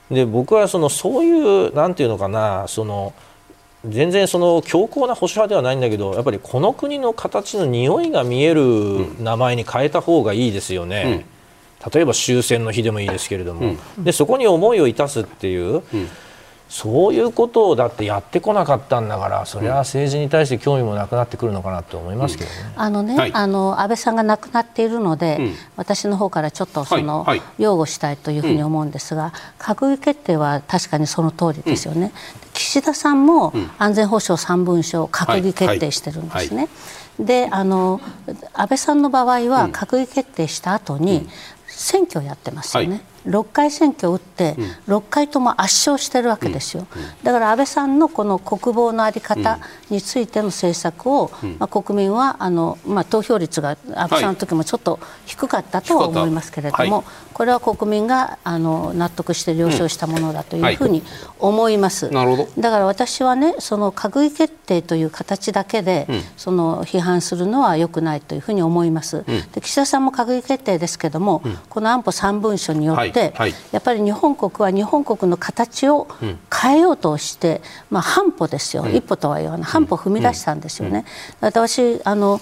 [0.09, 3.13] うん、で僕はそのそういうなんていうのかなその
[3.89, 11.25] 全然その強硬な保守派ではないんだけどやっぱりこの国の形の匂いが見える名前に変えた方がいいですよね、
[11.85, 16.09] うん、例えば終戦の日でもいいですけれども、うん、でそこに思いを致すっていう、うん、
[16.69, 22.55] そういうことをだってやってこなかったんだからそれは政治に対して興味もなくなってくるのかなと思いますけどね。
[22.75, 25.39] あのね、はい、あの安倍さんが亡くなっているので、
[25.75, 27.39] 私の方からちょっとその、はい。
[27.39, 32.11] はい、擁護したいというふうに思うんですが、閣議決定は確かにその通りですよね。
[32.53, 36.67] 岸田さんも安全保障3文書を閣議決定してるんですね。
[37.19, 37.99] であの
[38.53, 41.27] 安倍さんの場合は閣議決定した後に
[41.67, 43.01] 選挙をやってますよね。
[43.27, 44.55] 6回選挙を打って、
[44.87, 46.87] 6回とも圧勝してるわけですよ、
[47.23, 49.59] だから安倍さんのこの国防の在り方
[49.89, 57.03] についての政策を、まあ、国民はあの、まあ、投票率が安倍さんの時もちょっと低かったとは思いますけれども、
[57.37, 61.03] これは国民があの納得して了承したものだというふうに
[61.37, 69.23] 思います、だから私はねその閣議決定という形だけで、その批判するのは良くないというふうに思います、
[69.53, 76.07] で岸田さんも閣議決定ですけれども、この安保3文書によって、はい、やっぱり日本国は日本国の形を
[76.51, 77.61] 変えようとして、うん、
[77.91, 79.63] まあ、半歩ですよ、うん、一歩とは言わない。
[79.63, 81.05] 半歩踏み出したんですよね。
[81.39, 82.41] 私あの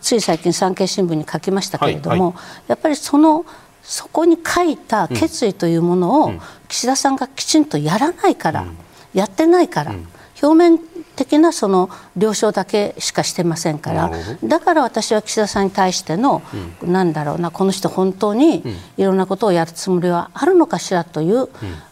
[0.00, 2.32] つい最近産経新聞に書きましたけれども、はい。
[2.32, 3.44] はい、やっぱりその
[3.86, 6.32] そこに書いた決意というものを
[6.68, 8.66] 岸田さんがきちんとやらないから、
[9.14, 9.94] やってないから、
[10.42, 10.78] 表面
[11.16, 14.10] 的なその了承だけしかしてませんから。
[14.44, 16.42] だから私は岸田さんに対しての、
[16.82, 18.62] うん、なんだろうなこの人本当に
[18.96, 21.48] いろんなことをやるつもりはあるのかしらという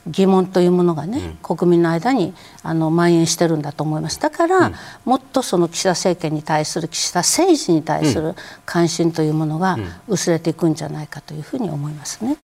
[0.07, 4.20] 疑問というものがね、うん、国民の間にあの蔓延してるんだと思います。
[4.20, 4.74] だから、うん、
[5.07, 8.34] もっとその岸田政権に対する岸田政治に対する
[8.66, 12.43] 関心というものが薄れていくんじゃないかというふうに思いますね。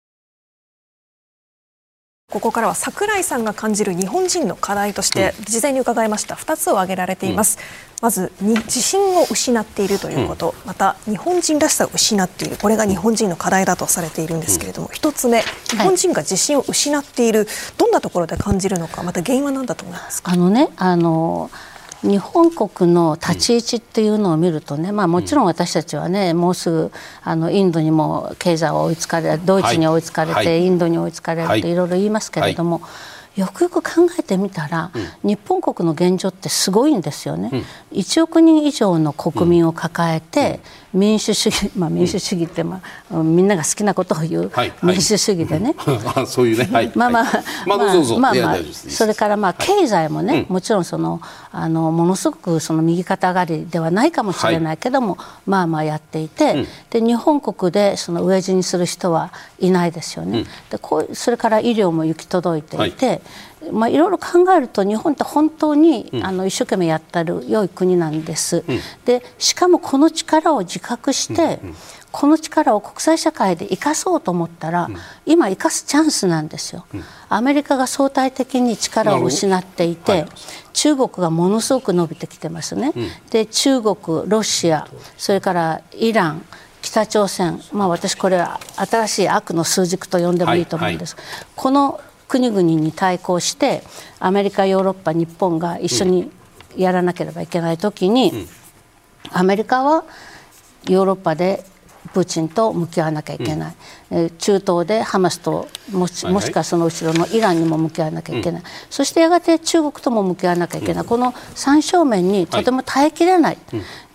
[2.30, 6.36] ここからは櫻井さんが感じる日本人の課題として事前に伺いました。
[6.36, 7.64] 2つを挙げられています、うん、
[8.02, 12.58] まず自信を失っているということ、うん、また日本人らしさを失っている。
[12.58, 17.48] これが日本人の課題だとされているんですけれども、うん、1つ目日本人が自信を失っている、はい、
[17.78, 19.04] どんなところで感じるのか。
[19.04, 20.34] また原因は何だと思いますか？
[20.34, 21.50] あのねあの
[22.04, 26.92] 日本国の立ち位置っていうのを見るとね、まあ、もちろん私たちはねもうすぐ
[27.24, 32.80] あのインドにも経済は追いつかれドイツに追いつかれて、はい、インドに追いつかれるといろいろ言いますけれども。
[32.80, 34.92] はいよくよく考えてみたら、
[35.24, 37.64] うん、日本国の現状ってすごいんですよね、うん、
[37.98, 40.60] 1億人以上の国民を抱えて、
[40.94, 42.82] 民主主義、 まあ、民主主義って、ま
[43.12, 47.24] あ、みんなが好きなことを言う民主主義でね、 はい、そういうね、 はい、まあまあ、
[47.66, 48.58] まあ、まあ、まあ、まあ、
[48.90, 51.22] それからまあ経済もね、もちろんその
[51.52, 63.22] あのものすごくその右肩上がりではないかもしれないけども、まあまあやっていて、で日本国でその飢え死にする人はいないですよね、でこうそれから医療も行き届いていて、
[63.72, 68.64] まあ、いろいろ考えると日本って本当に、あの一生懸命やってる良い国なんです、
[69.06, 71.60] でしかもこの力を自覚して、
[72.12, 74.90] この力を国際社会で生かそうと思ったら、
[75.26, 76.86] 今生かすチャンスなんですよ、
[77.28, 80.28] アメリカが相対的に力を失っていて、
[80.74, 82.94] 中国がものすごく伸びてきてますね、
[83.32, 83.96] で中国
[84.28, 84.88] ロシア
[85.18, 86.46] それからイラン
[86.88, 91.26] 北朝鮮、まあ、私これは新しい悪の数軸と呼んでもいいと思うんです、はい。
[91.26, 93.84] はい、この国々に対抗して
[94.20, 96.32] アメリカヨーロッパ日本が一緒に
[96.78, 98.48] やらなければいけない時に、
[99.32, 100.06] アメリカは
[100.88, 101.64] ヨーロッパで
[102.14, 103.76] プーチンと向き合わなきゃいけない、
[104.12, 113.58] うん、中東でハマスともしもしくはその後ろのイランにも向き合わなきゃいけない、うん、そしてやがて中国とも向き合わなきゃいけない、うん、この3正面にとても耐えきれない。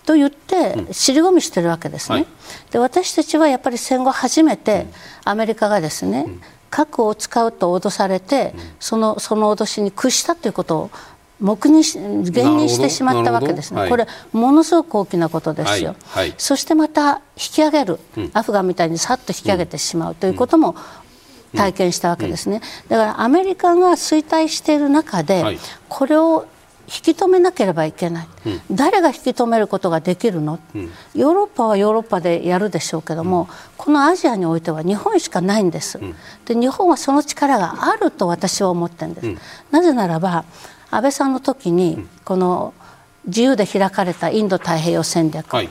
[0.05, 2.27] と言って尻込みしてるわけですね、はい、
[2.71, 4.87] で私たちはやっぱり戦後初めて
[5.23, 6.27] アメリカがですね、
[6.69, 10.91] 核を使うと脅されて、そのその脅しに屈したということを
[11.39, 16.29] 黙認し減認してしまったわけですね、はい、これ、ものすごく大きなことですよ、はい。
[16.29, 20.75] はい、そしてまた引き上げる、うん、アフガンみたいにさっと引き上げてしまうということも
[21.55, 26.47] 体験したわけですね、だからアメリカが衰退している中で、これを
[26.87, 35.99] 引き止めなければいけない、うん、誰が引き止めることができるの、うん、ヨーロッパはヨーロッパでやるでしょうけども、うん、このアジアにおいては日本しかないんです、
[36.45, 39.27] で日本はその力があると私は思ってるんです、
[39.71, 40.45] なぜならば
[40.91, 42.73] 安倍さんの時にこの
[43.25, 45.69] 自由で開かれたインド太平洋戦略、はい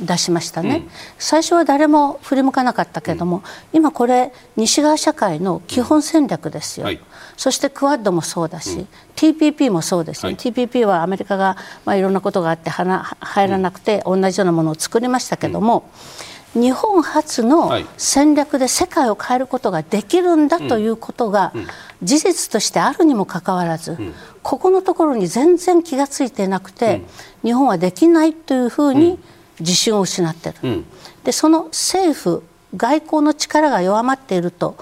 [0.00, 3.42] 出しましたね、うん、最初は誰も振り向かなかったけれども、うん、
[3.72, 7.00] 今これ西側社会の基本戦略ですよ、はい、
[7.36, 15.88] そしてクアッドもそうだし、うん、TPP もそうですよ、はい、TPP はアメリカが、まあ、いろんなことがあって入らなくて同じようなものを作りましたけども、
[16.54, 21.52] 日本初の戦略で世界を変えることができるんだということが
[22.02, 23.98] 事実としてあるにもかかわらず、
[24.42, 27.02] ここのところに全然気が付いてなくて、
[27.42, 29.18] 日本はできないというふうに
[29.60, 30.84] 自信を失ってる、
[31.24, 32.42] でその政府
[32.76, 34.76] 外交の力が弱まっていると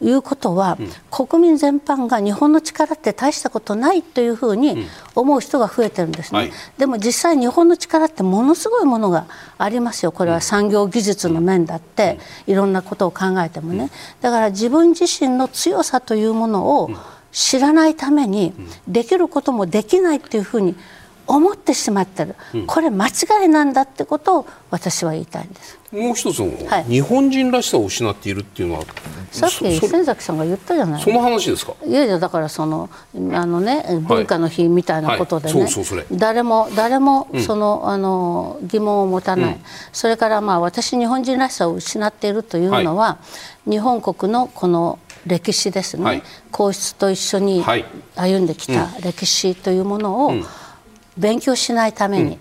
[0.00, 9.26] いうことは、うん、国民全般が日本の力って大したことないというふうに思う人が増えてるんですね、はい、でも実際日本の力ってものすごいものが
[9.58, 10.12] ありますよ。
[10.12, 13.90] これは産業技術の面だって、いろんなことを考えてもね。
[14.20, 16.90] だから自分自身の強さというものを
[17.32, 18.54] 知らないために
[18.86, 20.76] できることもできないっていうふうに
[21.26, 23.10] 思ってしまってる、うん、これ間違
[23.46, 25.78] いなんだってことを私は言いたいんです。
[25.92, 28.84] もう一つの、はい、日本人らしさを失っているっていうのは
[29.30, 31.02] さっき千崎さんが言ったじゃない。
[31.02, 31.74] その話ですか？
[31.86, 32.90] いやいやだからその
[33.32, 35.66] あのね文化の日みたいなことでね、
[36.12, 39.60] 誰も誰もその、うん、あの疑問を持たない、うん、
[39.92, 43.18] それからまあ私日本人らしさを失っているというのは、は
[43.66, 47.64] い、日本国のこの歴史ですね、はい、皇室と一緒に
[48.16, 50.44] 歩んできた歴史というものを、うん
[51.18, 52.38] 勉強しないために、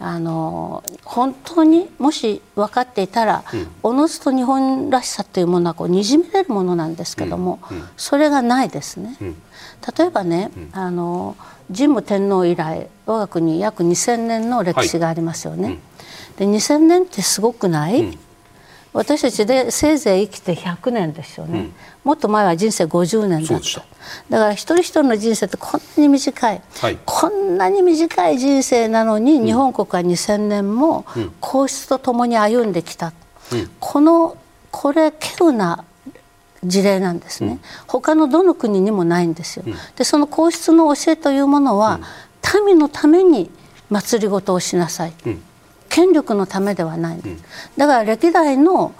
[0.00, 9.16] うん、あの本当にもし分かっていたら、うん、おのずと日本らしさというものはこうにじみ出るものなんですけども、うん、それがないですね。
[9.96, 11.36] 例えばね、あの
[11.74, 15.64] 神武天皇以来我が国約2000年の歴史がありますよね。
[15.64, 15.78] はい、
[16.38, 18.18] で2000年ってすごくない、
[18.98, 23.80] 私たちでせいぜい生きて100年ですよね、うん、もっと前は人生50年だった。
[24.28, 31.04] だから一人一人の人生ってこんなに短い、はい、こんなに短い人生なのに、日本国は2000年も
[31.38, 33.12] 皇室と共に歩んできた、
[33.52, 34.36] うん、この
[34.72, 35.84] これ稀有な
[36.64, 42.00] 事例なんですね、うん、他のどの国にもないんですよ、でその皇室の教えというものは、
[42.66, 43.48] 民のために
[43.90, 45.12] 祭りごとをしなさい、
[45.98, 47.38] 権力のためではない、うん、
[47.76, 48.94] だから歴代の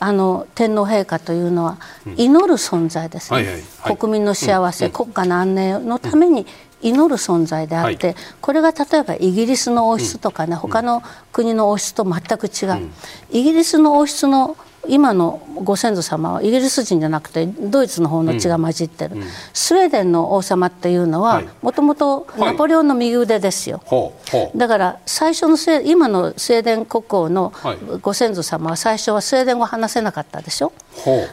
[0.00, 1.78] あの天皇陛下というのは
[2.16, 3.64] 祈る存在ですね、
[3.98, 6.46] 国民の幸せ、うん、国家の安寧のために
[6.80, 12.90] 祈る存在であって、はい、これが例えばイギリスの王室とかね、うん、他の国の王室と全く違う、
[13.32, 14.56] イギリスの王室の
[14.88, 24.12] 今のご先祖様はイギリス人じゃなくてドイツの方の血が混じってる、うんうん、スウェーデンの王様っていうのはもともとナポレオンの右腕ですよ、は
[24.54, 27.52] い、だから最初の今のスウェーデン国王の
[28.00, 30.72] ご先祖様は最初はスウェーデン語話せなかったでしょ？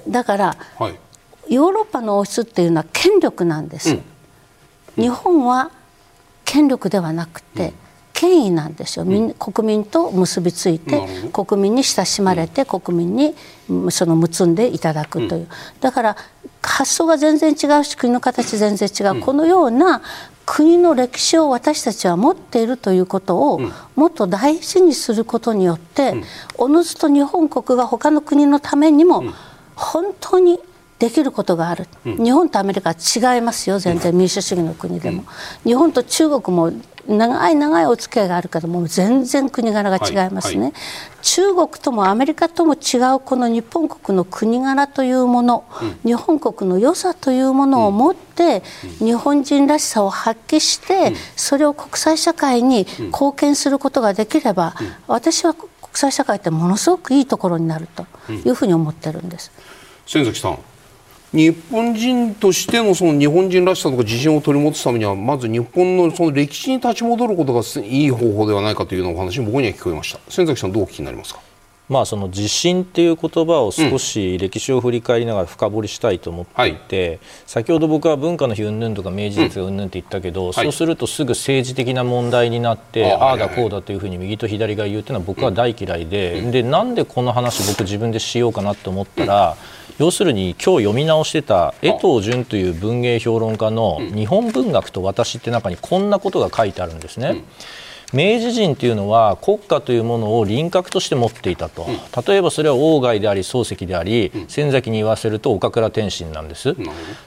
[0.07, 4.03] だから、はい、ヨーロッパの王室っていうのは権力なんです、うん、
[5.01, 5.71] 日本は
[6.43, 7.73] 権力ではなくて、
[8.15, 13.35] 権威なんですよ、うん、国民と結びついて国民に親しまれて、うん、国民に
[13.91, 15.47] その結んでいただくという、うん、
[15.81, 16.17] だから
[16.61, 20.01] 発想が全然違うし国の形全然違う、このような
[20.45, 23.59] 国の歴史を私たちは持っているということを
[23.95, 26.15] もっと大事にすることによって、
[26.57, 29.25] おのずと日本国が他の国のためにも
[29.75, 30.59] 本当に
[30.97, 34.15] できることがある、日本とアメリカは違いますよ全然。
[34.15, 35.25] 民主主義の国でも、
[35.63, 36.71] 日本と中国も
[37.07, 40.73] 長い長いお付き合いがあるけども全然国柄が違いますね、はいはい、
[41.21, 48.63] 中国ともアメリカとも違うこの日本国の国柄というもの、うん、日本国の良さというものを持って、
[48.99, 54.75] うん、日本人らしさを発揮して、うん、それを国際社会に貢献することができれば、
[55.07, 59.51] 私は国際社会ってものすごくいいところになるというふうに思ってるんです。
[60.05, 60.59] 先崎さん
[61.35, 71.41] 日本人としてのその日本人らしさとか自信を取り戻すためにはまず日本のその歴史に立ち戻ることがいい方法ではないかというようなお話も僕には聞こえました先崎さんどうお聞きになりますか？
[71.87, 89.55] まあ、その地震っていう言葉を少し歴史を振り返りながら深掘りしたいと思っていて、うんはい、先ほど僕は文化の日云々とか明治哲が云々って言ったけど、うん、そうするとすぐ政治的な問題になって、はい、ああだこうだというふうに右と左が言うというのは僕は大嫌いでうん、でなんでこの話僕自分でしようかなと思ったら、
[89.97, 97.43] 要するに今日読み直してた江藤淳という文芸評論家の「日本文学と私」って中にこんなことが書いてあるんですね。
[98.13, 101.87] 明治人というのは国家というものを輪郭として持っていたと、
[102.25, 106.75] 例えばそれは鴎外であり漱石であり、先崎に言わせると岡倉天心なんです。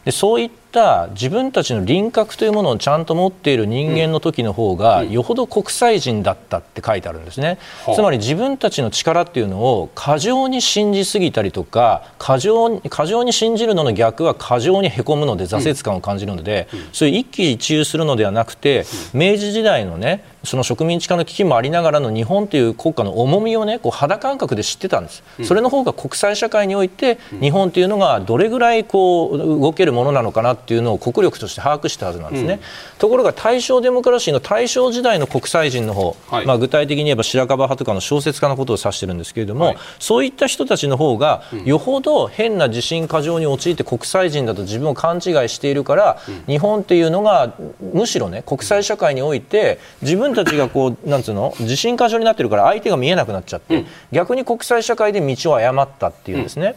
[0.04, 7.58] でそういった自分たちの輪郭というものをちゃんと持っている人間の時の方が、よほど国際人だったって書いてあるんですね、
[7.94, 32.60] つまり自分たちの力っていうのを過剰に信じすぎたりとか過剰過剰に信じるのの逆は過剰にへこむので挫折感を感じるので、そういう一喜一憂するのではなくて明治時代のねその植民地化の危機もありながらの日本という国家の重みをねこう肌感覚で知ってたんです、それの方が国際社会において日本というのがどれぐらいこう動けるものなのかなっていうのを国力として把握したはずなんですね、うん、
[32.98, 47.54] ところが大正デモクラシーの大正時代の国際人の方、はい、まあ、具体的に言えば白樺派とかの小説家のことを指してるんですけれども、はい、そういった人たちの方がよほど変な自信過剰に陥って国際人だと自分を勘違いしているから、うん、日本っていうのが
[47.92, 56.76] むしろね国際社会において自分たちがこう なんつうの自信過剰になってるから相手が見えなくなっちゃって、うん、逆に国際社会で道を誤ったっていうんですね。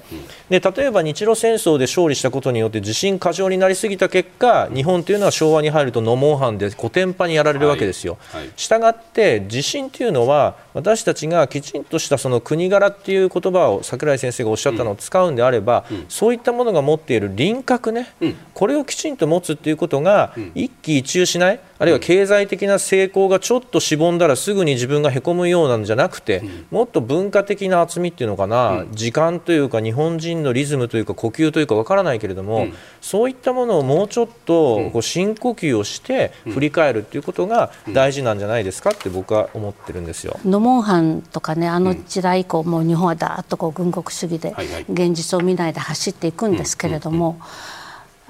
[0.50, 8.18] で例えば日露戦争で勝利したことによって自信過剰になりすぎた結果日本というのは昭和に入るとノモンハンで古典派にやられるわけですよ。
[8.32, 21.60] はいはい、したがって地震というのは私たちがきちんとしたその国柄っていう言葉を櫻井先生がおっしゃったのを使うんであれば、うん、そういったものが持っている輪郭ね、うん、これをきちんと持つっていうことが一喜一憂しない？
[21.80, 32.68] あるいは経済的な成功がちょっとしぼんだらすぐに自分がへこむようなんじゃなくて、もっと文化的な厚みっていうのかな、時間というか日本人のリズムというか呼吸というかわからないけれども、
[33.02, 40.40] そういったものをもうちょっとこう深呼吸をして振り返るっていうことが大事なんじゃないですかって僕は思ってるんですよ。
[40.62, 44.54] ノモンハンとかねあの時代以降、もう日本はだーっとこう軍国主義で
[44.90, 47.40] 現実を見ないで走っていくんですけれども。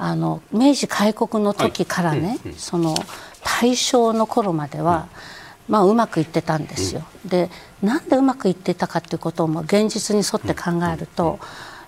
[0.03, 2.95] あの明治開国の時からね、その
[3.43, 5.07] 大正の頃までは、
[5.69, 7.03] まあ、うまくいってたんですよ。
[7.23, 7.51] で
[7.83, 11.37] なんでうまくいってたかということを現実に沿って考えると、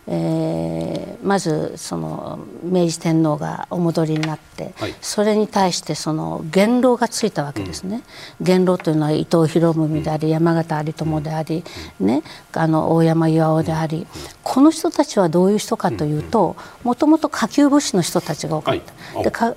[0.06, 8.04] えー、まずその明治天皇がお戻りになって、はい、それに対してその元老がついたわけですね、
[8.42, 11.64] うん、元老というのは伊藤博文であり、山形有朋であり、
[12.02, 14.06] ね、あの大山巌であり、
[14.44, 18.94] この人たちはどういう人かというともともと下級武士の人たちが多かった。
[19.16, 19.56] はい、でか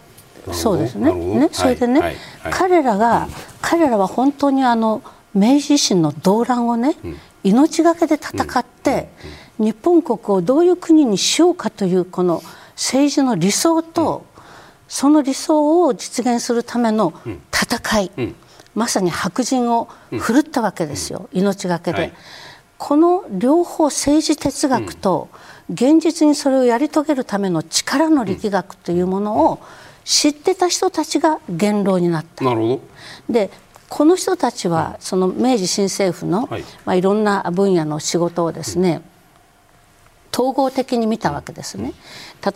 [0.52, 1.12] そうですね。
[1.12, 2.16] ねそれでね、はい、
[2.52, 3.28] 彼らが、
[3.60, 5.02] 彼らは本当にあの
[5.34, 6.94] 明治維新の動乱をね、
[7.42, 9.08] 命がけで戦って、
[9.58, 12.42] 日本国をどういう国にしようかというこの
[12.74, 14.24] 政治の理想と、
[14.88, 17.14] その理想を実現するための
[17.52, 18.10] 戦い、
[18.74, 19.88] まさに白人を
[20.18, 22.12] 振るったわけですよ、命がけで。
[22.78, 25.30] この両方政治哲学と
[25.72, 29.58] 現実にそれをやり遂げるための力の力学というものを
[30.04, 32.44] 知ってた人たちが元老になった。
[32.44, 32.80] なるほど。
[33.32, 33.50] で
[33.88, 36.64] この人たちはその明治新政府の、はい。
[36.84, 39.00] まあ、いろんな分野の仕事をですね、
[40.36, 41.94] 統合的に見たわけですね。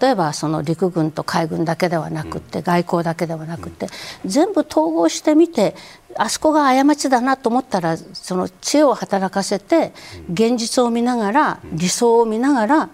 [0.00, 3.86] 例えばその陸軍と海軍だけではなくて外交だけではなくて
[4.26, 5.74] 全部統合してみて
[6.16, 9.94] あそこが過ちだなと思ったらその知恵を働かせて
[10.30, 12.90] 現実を見ながら理想を見ながら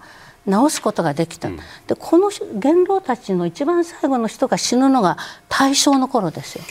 [0.47, 1.49] 直すことができた、
[1.89, 5.19] でこの元老たちの一番最後の人が死ぬのが
[5.49, 6.65] 大正の頃ですよ。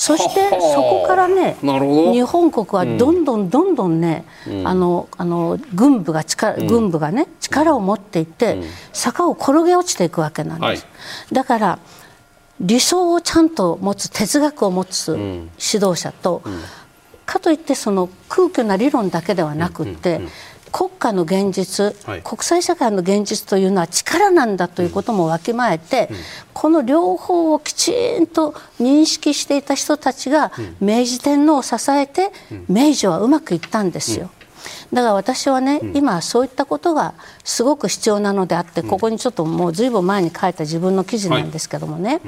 [0.00, 10.86] そしてそこからね日本国はどんどんどんどんね、うん、あのあの軍部が力、うん、軍部がね力を持っていって、うん、坂を転げ落ちていくわけなんです。
[10.86, 10.90] は
[11.32, 11.78] い、だから
[12.60, 16.42] 理想をちゃんと持つ哲学を持つ指導者と、
[17.26, 20.22] かといってその空虚な理論だけではなくって、
[20.72, 26.16] 国家の現実、はい、国際社会の現実というのは力なんだということもわきまえて、うん、
[26.52, 32.30] この両方をきちんと認識していた人たちが、明治天皇を支えて、
[32.68, 34.30] 明治はうまくいったんですよ。
[34.92, 37.14] だから私はね、今そういったことが
[37.44, 42.20] すごく必要なのであってここにちょっともうずいぶん前に書いた自分の記事なんですけどもね、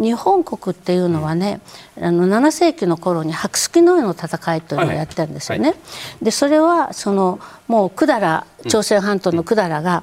[0.00, 1.60] 日本国っていうのはね、
[2.00, 5.74] あの7世紀の頃に白月の上の戦いというのをやってるんですよね。
[6.22, 7.38] でそれはその
[7.68, 10.02] もう百済朝鮮半島の百済が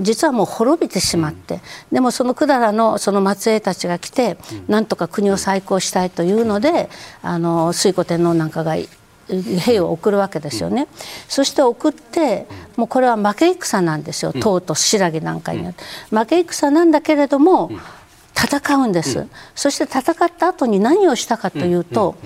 [0.00, 1.60] 実はもう滅びてしまって、
[1.92, 6.88] でもその百済のその末裔たちが来て、なんとか国を再興したいというので
[7.22, 8.76] あの推古天皇なんかが
[9.28, 10.88] 兵を送るわけですよね、うん、
[11.28, 14.32] そして送ってもうこれは負け戦なんですよ。
[14.32, 15.74] 唐と新羅なんかに、うん、
[16.18, 17.70] 負け戦なんだけれども、
[18.38, 22.16] 戦うんです、そして戦った後に何をしたかというと、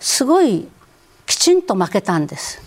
[0.00, 0.68] すごい
[1.26, 2.60] きちんと負けたんです。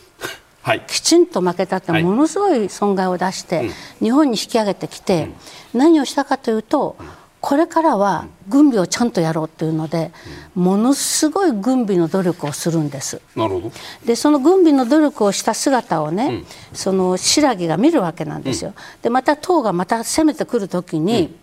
[0.61, 3.69] はい、きちんと負けたってものすごい損害を出して、
[3.99, 5.29] 日本に引き上げてきて、
[5.73, 6.95] 何をしたかというと、
[7.39, 10.11] これからは軍備をちゃんとやろうというので、
[10.55, 13.21] ものすごい軍備の努力をするんです。
[13.35, 13.71] なるほど。
[14.03, 18.73] でその軍備の努力をした姿をね、うん、その新羅が見るわけなんですよ。
[19.03, 21.35] でまた唐がまた攻めてくる時に、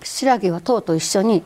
[0.00, 1.42] うん、新羅は唐と一緒に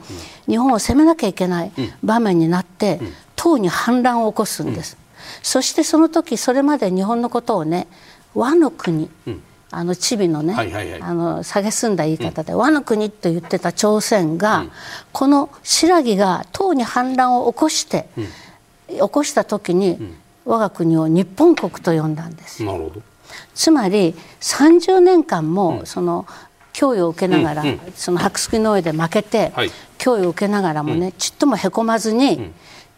[0.46, 1.72] 日本を攻めなきゃいけない
[2.02, 3.00] 場面になって、
[3.36, 4.96] 唐に反乱を起こすんです。
[5.42, 7.86] そしてその時それまで日本のことをね
[8.34, 9.10] 和の国、
[9.70, 14.72] あのチビのね、はいはいはい、あの蔑んだ言い方で、うん、和の国と言ってた朝鮮が、うん、
[15.12, 18.26] この新羅が唐に反乱を起こして、うん、
[18.96, 19.98] 起こした時に、
[20.44, 22.64] 我が国を日本国と呼んだんです。
[23.54, 26.26] つまり30年間も、その
[26.72, 27.64] 脅威を受けながら、
[27.94, 32.52] その白月の上で負けて、はい、脅威を受けながらもね、ちっともへこまずに、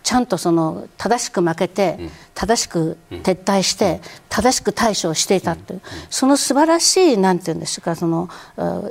[0.04, 1.98] ちゃんとその正しく負けて、
[2.34, 8.28] 正しく撤退して、正しく対処をしていたという、その素晴らしいなんていうんですかその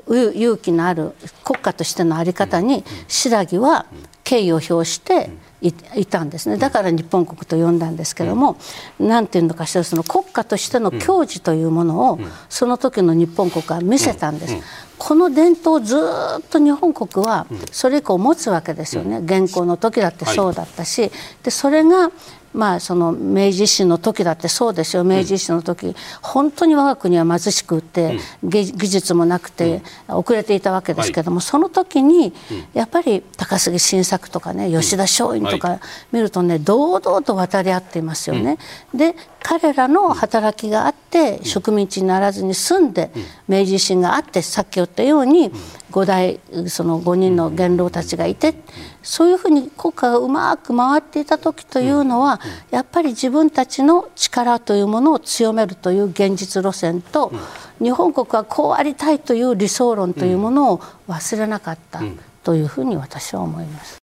[0.08, 1.14] 勇気のある
[1.44, 3.86] 国家としての在り方に白木は
[4.24, 5.30] 敬意を表して
[5.64, 6.58] いたんですね。
[6.58, 8.58] だから日本国と呼んだんですけども
[9.00, 14.58] 何ていうのかしらその国家としての矜持というものをその時の日本国は見せたんです。
[14.98, 21.12] この伝統をずっと日本国はそれ以降持つわけですよね、現行の時だってそうだったし、
[21.44, 22.12] でそれが
[22.54, 25.04] まあ、その明治維新の時だってそうですよ。
[25.04, 32.34] 明治維新の時、うん、本当に我が国は貧しくて、うん、技術もなくて、遅れていたわけですけども、はい、その時に
[32.74, 35.80] やっぱり高杉晋作とかね吉田松陰とか
[36.12, 38.58] 見るとね、堂々と渡り合っていますよね。
[38.94, 43.12] で彼らの働きがあって植民地にならずに住んで
[43.48, 45.52] 明治維新があってさっき言ったように
[45.92, 48.56] 5代その5人の元老たちがいて
[49.04, 52.40] そういうふうに国家がうまく回っていた時というのは
[52.72, 57.32] やっぱり自分たちの力というものを強めるという現実路線と
[57.80, 60.78] 日本国はこうありたいという理想論というものを
[61.10, 62.02] 忘れなかった
[62.44, 64.03] というふうに私は思います。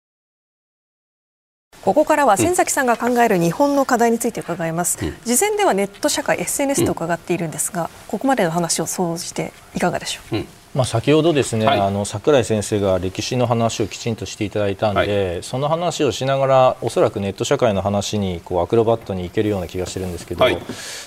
[1.84, 10.46] ここからは先崎さんが考える日本の課題について伺います、うん、事前ではネット社会 SNS と伺っているんですが、ここまでの話を総じていかがでしょう、うん。
[10.74, 20.58] まあ、先ほどですね、はい、あの桜井先生が歴史の話をきちんとしていただいたんで、はい、その話をしながらおそらくネット社会の話にこうアクロバットにいけるような気がしてるんですけど、はい、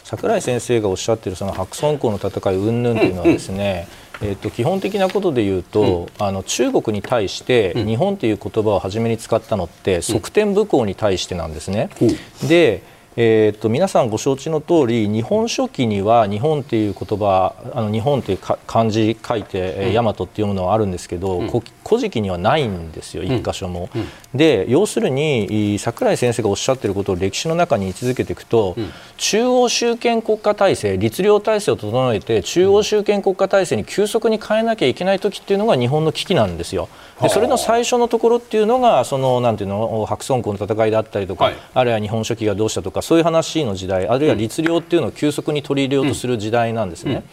[0.05, 11.89] 桜井先生がおっしゃっているその白村江の戦い云々というのはですね、うんうん、えー、と基本的なことで言うと、うん、あの中国に対して日本という言葉を初めに使ったのって側転武功に対してなんですね。
[12.47, 12.81] で
[13.19, 23.89] えーと、皆さんご承知の通り日本書紀には日本という言葉あの日本という漢字書いて、うん、大和っていうものはあるんですけど、うん、古事記にはないんですよ一箇所も。
[24.33, 28.75] うん、で要するに櫻井先生がおっしゃっていることを歴史の中に位置づけていくと、
[29.17, 36.89] 中央集権国家体制律令体制を整えて中央集権国家体制に急速に変えなきゃいけない時っていうのが日本の危機なんですよ。
[37.21, 47.11] でそれの最初のところっていうのがそのなんていうの白村江の戦いであったりとか、はい、あるいは日本書紀がどうしたとかそういう話の時代あるいは律令っていうのを急速に取り入れようとする時代なんですね。
[47.11, 47.23] うんうん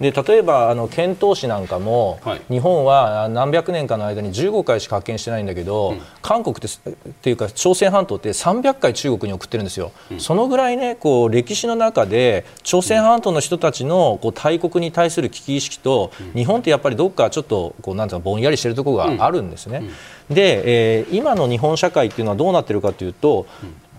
[0.00, 19.82] で例えばあの遣唐使なんかも、はい、日本は何百年かの間に15回しか発見してないんだけど、うん、韓国っていうか朝鮮半島って300回中国に送ってるんですよ、うん、そのぐらいねこう歴史の中で朝鮮半島の人たちのこう大国に対する危機意識と、うん、日本ってやっぱりどっかちょっとこうなんていうのぼんやりしてるところがあるんですね。
[20.28, 23.46] で、えー、今の日本社会っていうのはどうなってるかというと、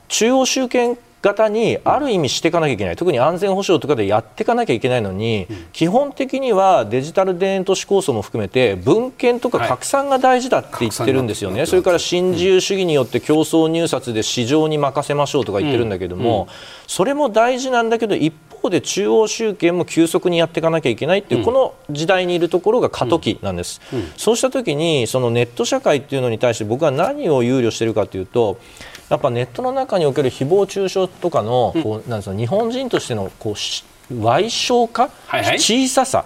[0.10, 2.95] 中央集権型にある意味していかなきゃいけない。
[2.95, 16.47] 特に安全保障とかでやっていかなきゃいけないのに、うん、基本的にはデジタル田園都市構想も含めて文献とか拡散が大事だって言ってるんですよね、はい、それから新自由主義によって競争入札で市場に任せましょうとか言ってるんだけども、うん、
[16.88, 23.82] それも大事なんだけど一方で中央集権も急速にやっていかなきゃいけないっていう、この時代にいるところが過渡期なんです、
[24.18, 28.57] そうした時にそのネット社会っていうのに対して僕は何を憂慮しているかというと
[29.10, 36.26] やっぱネットの中における誹謗中傷とかの、こうなんですか日本人としてのこう賠償化、はいはい、小ささ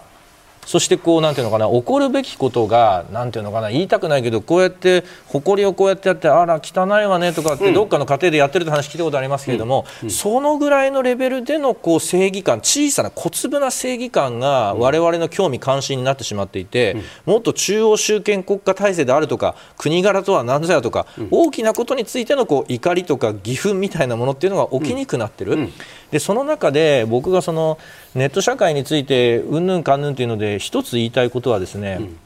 [0.71, 16.95] そしてこうなんていうのかな起こるべきことがなんていうのかな言いたくないけどこうやって埃をこうやってやってあら汚いわねとかってどっかの家庭でやってるって話聞いたことありますけれども、そのぐらいのレベルでのこう正義感小さな小粒な正義感が我々の興味関心になってしまっていて、
[17.25, 25.69] もっと中央集権国家体制であるとか国柄とは何ぞやとか、大きなことについてのこう怒りとか義憤みたいなものっていうのが起きにくくなってる。
[26.11, 27.77] でその中で僕がその
[28.15, 32.17] ネット社会についてうんぬんかんぬんというので一つ言いたいことはですね、うん、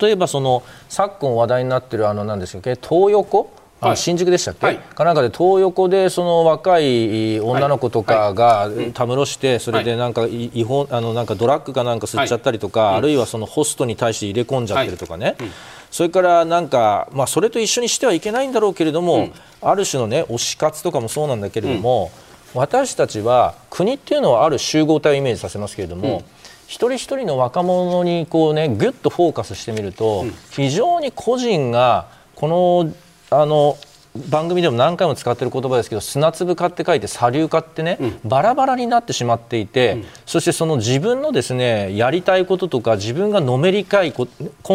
[0.00, 3.52] 例えばその昨今話題になっているあの何ですか東横？
[3.78, 15.36] あ、はい、新宿でしたっけ、はい、かなんかで東横でその若い女の子とかがたむろしてそれでなんか違法あのなんかドラッグかなんか吸っちゃったりとか、はい、あるいはそのホストに対して入れ込んじゃってるとかね、
[15.90, 22.25] それからなんか、まあ、それと一緒にしてはいけないんだろうけれども、うん、ある種のね推し活とかもそうなんだけれども、うん
[22.56, 26.24] 私たちは国っていうのはある集合体をイメージさせますけれども、うん、
[26.66, 32.94] 一人一人の若者にこうねぐっとフォーカスしてみると、うん、非常に個人がこの
[33.30, 33.76] あの
[34.16, 44.28] 番組でも何回も使っている言葉ですけど砂粒化って書いて砂粒化ってね、うん、バラバラになってしまっていて、うん、そしてその自分のですねやりたいこととか自分がのめりたいこ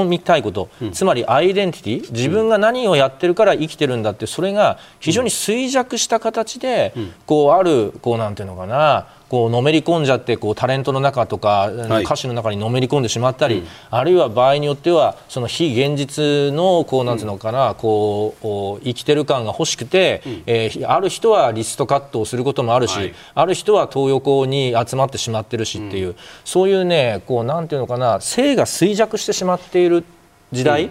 [0.06, 6.94] みたいこと、うん、つまりアイデンティティ自分が何をやってるから生きてるんだってそれが非常に衰弱した形で、
[7.26, 11.72] こうあるこうなんていうのかなこうのめり込んじゃってこうタレントの中とか、
[12.04, 18.36] 歌手の中にのめり込んでしまったり、うん、あるいは場合によってはその非現実のこうなんていうのかな、うん、こ
[18.82, 30.04] う生きてる感が欲しくて、うん、えー、ある人はリストカットをすることもあるし、はい、ある人は東横に集まってしまってるしっていう、そういうねこうなんていうのかな性が衰弱してしまっている
[30.52, 30.90] 時代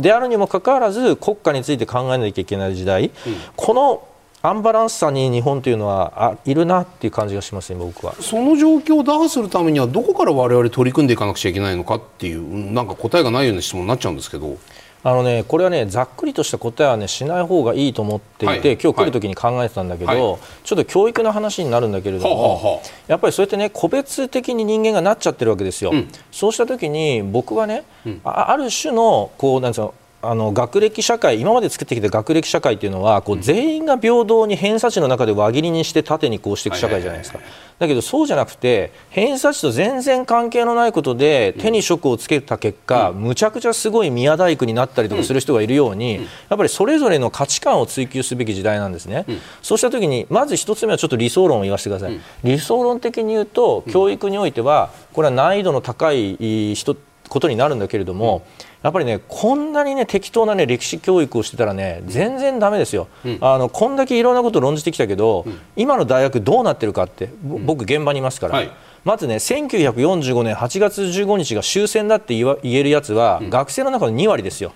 [0.00, 3.12] であるにもかかわらず国家について考えなきゃいけない時代、
[3.54, 4.08] この
[4.40, 8.14] アンバランスさに日本というのはあいるなっていう感じがしますね、僕は。
[8.20, 14.56] その状況を打破するためにはどこから我々取り組んでいかなくちゃいけないのかっていうなんか答えがないような質問になっちゃうんですけど。
[15.04, 25.92] あのね、これはねざっくりとした答えはねしない方がいいと思っていて、はい、今日来る時に考えてたんだけど、はい、ちょっと教育の話になるんだけれども、ははやっぱりそうやってね個別的に人間がなっちゃってるわけですよ。
[25.92, 37.38] うん、そうした時に僕はね、うん、ある種のこうなんですかあの学歴社会今まで作ってきた学歴社会っていうのはこう全員が平等に偏差値の中で輪切りにして縦にこうしていく社会じゃないですか、
[37.78, 46.20] だけどそうじゃなくて偏差値と全然関係のないことで手に職をつけた結果、むちゃくちゃすごい宮大工になったりとかする人がいるように、や
[46.54, 49.24] っぱりそれぞれの価値観を追求すべき時代なんですね、
[49.62, 56.96] そうした時にまず一つ目はちょっと理想論を言わせてください、理想論的に言うと教育においてはこれは難易度の高い人
[57.28, 58.42] ことになるんだけれども、
[58.82, 68.70] やっぱりねこんなにね適当なね歴史教育をしてたらね全然だめですよ、うん、あのこんだけいろんなことを論じてきたけど、うん、今の大学どうなってるかって、僕現場にいますから、はい、
[69.04, 74.72] まずね1945年8月15日が終戦だって言えるやつは、学生の中の2割ですよ。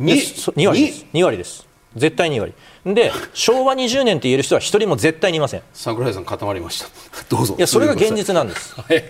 [0.00, 1.06] 2, 2割です。
[1.14, 1.65] 2割です
[1.96, 2.52] 絶対2割
[2.84, 5.62] で昭和20年って言える人は一人も絶対にいません。
[5.72, 6.86] 桜井さん固まりました。
[7.28, 7.54] どうぞ。
[7.58, 9.04] いやそれが現実なんです、 はい。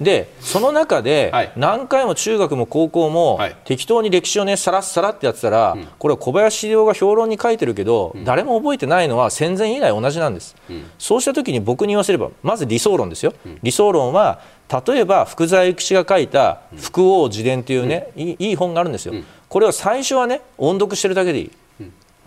[0.00, 10.56] でその中で何回も中学も高校も適当に歴史をねさらっさらってやってたら、これは小林秀夫が評論に書いてるけど、誰も覚えてないのは戦前以来同じなんです、
[10.98, 14.40] そうした時に僕に言わせればまず理想論ですよ、理想論は
[14.86, 19.12] 例えば福沢諭吉が書いた「福王自伝」というね、いい本があるんですよ、
[19.50, 21.50] これは最初はね音読してるだけでいい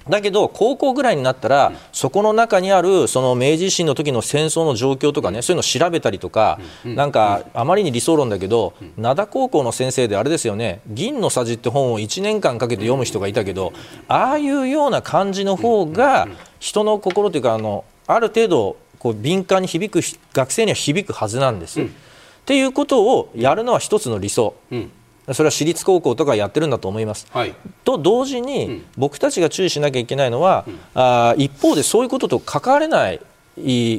[0.10, 13.74] だけど高校ぐらいになったら、そこの中にあるその明治維新の時の戦争の状況とかねそういうのを調べたりとか、なんかあまりに理想論だけど、灘高校の先生であれですよね「銀のさじ」って本を1年間かけて読む人がいたけど
[14.08, 16.28] ああいうような感じの方が
[16.60, 20.01] 人の心というかあのある程度こう敏感に響く
[20.34, 21.82] 学生には響くはずなんです。
[21.82, 21.86] っ
[22.45, 24.54] ていうことをやるのは一つの理想。
[25.32, 27.28] それは私立高校とかやってるんだと思います。
[27.32, 27.54] はい、
[27.86, 33.22] と同時に、僕たちが注意しなきゃいけないのは、うん、あ一方でそういうことと関われない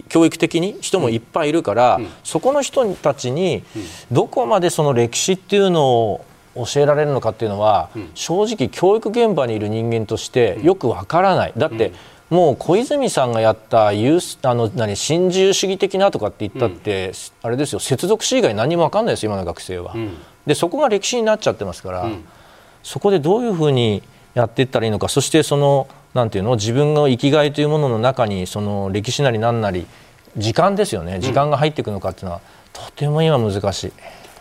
[0.09, 3.63] 教育的に人もいっぱいいるから、うん、そこの人たちに
[4.11, 6.25] どこまでその歴史っていうのを
[6.57, 11.53] 教えられるのかっていうのは、うん、正直教育現場にいる人間としてよくわからない。
[11.57, 11.93] だって、
[12.31, 17.13] もう小泉さんがやったユーあの何新自由主義的なとかって言ったって、
[17.43, 17.81] あれですよ。
[17.81, 19.95] 接続詞以外何も分かんないです今の学生は。
[20.47, 22.25] でそこが歴史になっちゃってますから、うん、
[22.83, 24.03] そこでどういうふうに
[24.35, 29.87] やっていったらいいのかそしてそのなんていうの自分の生きがいというものの中にその歴史なり何なり
[30.37, 32.41] 時間ですよね時間が入っていくのかっていうのは、
[32.73, 33.93] とても今難しい。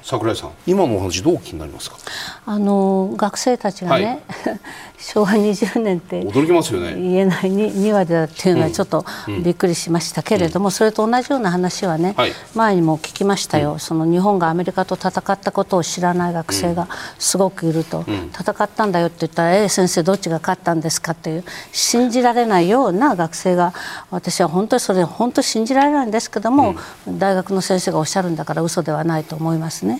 [0.03, 1.97] 桜井さん今のお話どう気になりますか？
[2.45, 4.59] あの学生たちがね、はい。
[5.03, 6.95] 昭和20年って驚きますよね。
[6.95, 9.05] 言えないに2話だっていうのはちょっと
[9.43, 12.15] びっくりしましたけれども、それと同じような話はね、
[12.55, 16.87] 前にも聞きましたよ、その日本がアメリカと戦ったことを知らない学生が
[17.19, 18.05] すごくいると、
[18.39, 21.43] 戦ったんだよって言ったら、ええ先生どっちが勝ったんですかっていう
[21.73, 23.73] 信じられないような学生が
[24.09, 26.75] 私は本当にそれ本当信じられないんですけども、
[27.09, 29.92] 大学の先生がおっしゃるんだから嘘ではないと思いますね。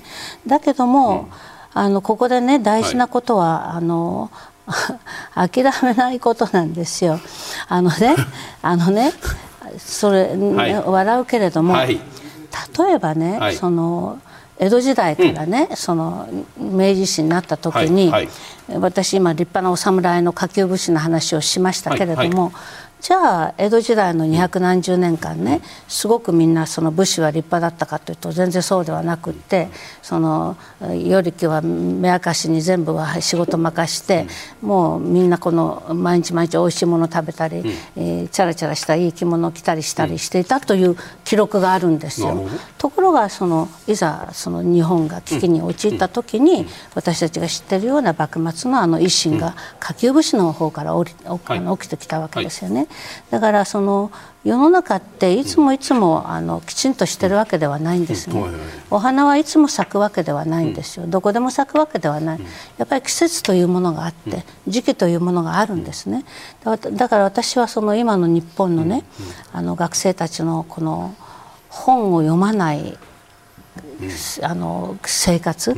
[0.48, 1.30] だけども、
[1.74, 4.32] あのここでね大事なことは、はい、あの
[5.36, 7.20] 諦めないことなんですよ。
[7.68, 8.16] あのね、
[8.62, 9.12] あのね、
[9.78, 12.00] それ、はい、笑うけれども、はい、
[12.78, 14.20] 例えばね、はい、その
[14.60, 18.12] 江戸時代からね、うん、その明治維新になった時に、
[18.80, 22.54] 私今立派なお侍の下級武士の話をしましたけれども、
[23.04, 25.60] じゃあ江戸時代の二百何十年間ね
[25.90, 29.68] すごくみんなその武士は立派だったかというと全然そうではなくって
[30.02, 34.26] その与力は目明かしに全部は仕事任して
[34.62, 37.58] もうみんなこの毎日毎日おいしいもの食べたり、
[37.98, 42.48] えー、チャラチャラしたいい着物を着たりしたりしていたという記録があるんですよ。
[42.78, 51.14] ところがそのいざその日本が危機に陥った時に私たちが知っているような幕末のあの維新が下級武士の方から起
[51.80, 52.88] きてきたわけですよね。
[53.32, 54.12] だからその
[54.44, 58.44] 世の中っていつもいつもあのきちんとしてるわけではないんですね、
[58.90, 62.40] お花はいつも咲くわけではないんですよ、どこでも咲くわけではない、
[62.78, 66.26] やっぱり季節というものがあって、時期というものがあるんですね、
[66.64, 69.04] だから私はその今の日本のね、
[69.54, 71.16] あの学生たちのこの
[71.70, 72.98] 本を読まない
[74.42, 75.76] あの生活、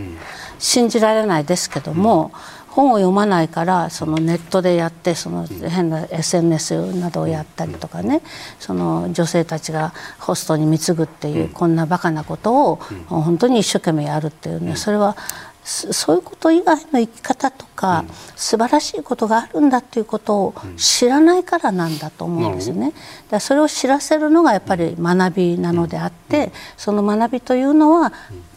[0.58, 2.32] 信じられないですけども、
[2.76, 8.22] 本を読まないからそのネットでやってその変な SNS などをやったりとかね
[8.60, 12.76] その女性たちがホストに貢ぐっていうこんなバカなことを
[13.08, 15.16] 本当に一生懸命やるっていうねそれは
[15.64, 22.94] そういうこと以外の生き方とか、うん、素晴らしいことがあるんだということを知らないからなんだと思うんですよね。
[23.32, 28.14] だそれを知らせるのがやっぱり学びなのであって、その学びというのは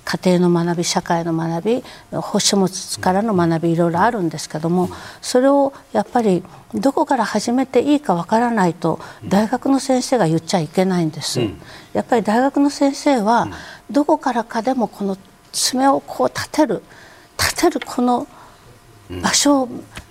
[0.09, 1.85] 家庭の学び社会の学び
[2.41, 4.89] 書物からの学びいろいろあるんですけども
[5.21, 11.41] それをやっぱりどこから始めていいかわからないと大学の先生が言っちゃいけないんです。
[11.93, 13.49] やっぱり大学の先生は
[13.91, 15.19] どこからかでもこの
[15.53, 16.83] 爪をこう立てる
[17.39, 18.27] 立てるこの
[19.11, 19.69] 場所を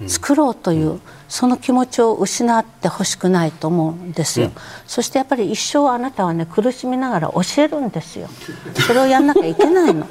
[0.07, 4.53] 作ろうという、その気持ちを失ってほしくないと思うんですよ、うん、
[4.85, 8.29] そしてやっぱり一生あなたはね苦しみながら教えるんですよ。
[8.87, 10.07] それをやんなきゃいけないの。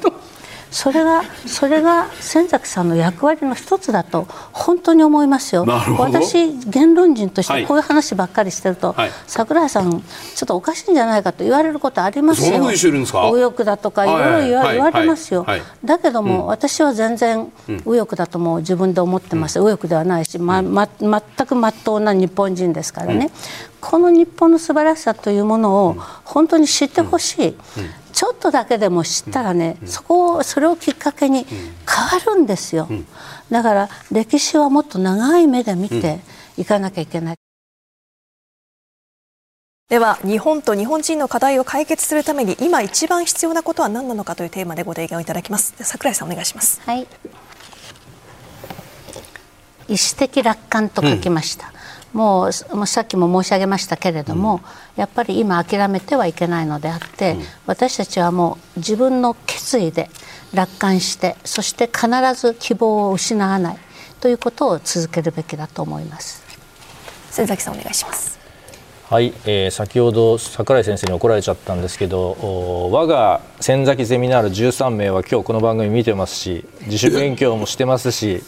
[0.69, 5.65] それがそれが千崎さんの役割の一つだと本当に思いますよ。
[5.97, 9.99] 私言論人としてこういう話ばっかりしてると、はい、桜井さんちょ
[10.43, 12.59] っとおかしいんじゃないかと言われることありますよ。
[12.59, 14.17] 右翼だとかい。
[14.17, 15.45] ろいろ言われますよ。
[15.83, 19.59] だけども、うん、私は全然右翼だとも自分で思ってます。
[19.59, 23.25] うん、右翼ではないし、まま全く真っ当な日本人ですからね。
[23.25, 23.31] うん、
[23.79, 25.93] この日本の素晴らしさというものを
[26.23, 27.55] 本当に知ってほしい。
[28.13, 31.55] ちょっとだけでも知ったらね、そこをそれをきっかけに変
[32.19, 32.89] わるんですよ、
[33.51, 36.19] だから歴史はもっと長い目で見て
[36.57, 37.35] いかなきゃいけない。
[39.89, 45.75] では日本と日本人の課題を解決するために今一番必要なことは何なのかというテーマでご提言をいただきます。
[45.81, 46.81] 桜井さんお願いします。
[46.85, 47.07] はい。
[49.87, 51.71] 意思的楽観と書きました、
[52.17, 54.61] もうもうさっきも申し上げましたけれども、うん、
[54.99, 60.09] やっぱり今諦めてはいけないのであって、うん、私たちはもう自分の決意で
[60.51, 63.77] 楽観してそして必ず希望を失わない
[64.19, 66.43] ということを続けるべきだと思います。
[67.29, 68.39] 先崎さんお願いします。
[69.09, 78.43] はい、えー、先ほど櫻井先生に怒られちゃったんですけど我が仙崎ゼミナール13名は今日この番組見てますし自主勉強もしてますし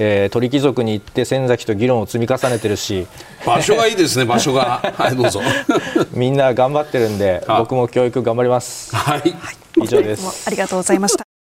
[0.00, 3.06] えー、鳥貴族に行って仙崎と議論を積み重ねてるし。
[3.44, 4.80] 場所がいいですね場所が。
[4.96, 5.42] はいどうぞ。
[6.14, 8.94] みんな頑張ってるんで僕も教育頑張ります。
[8.94, 9.34] はい。
[9.82, 10.44] 以上です。
[10.46, 11.37] ありがとうございました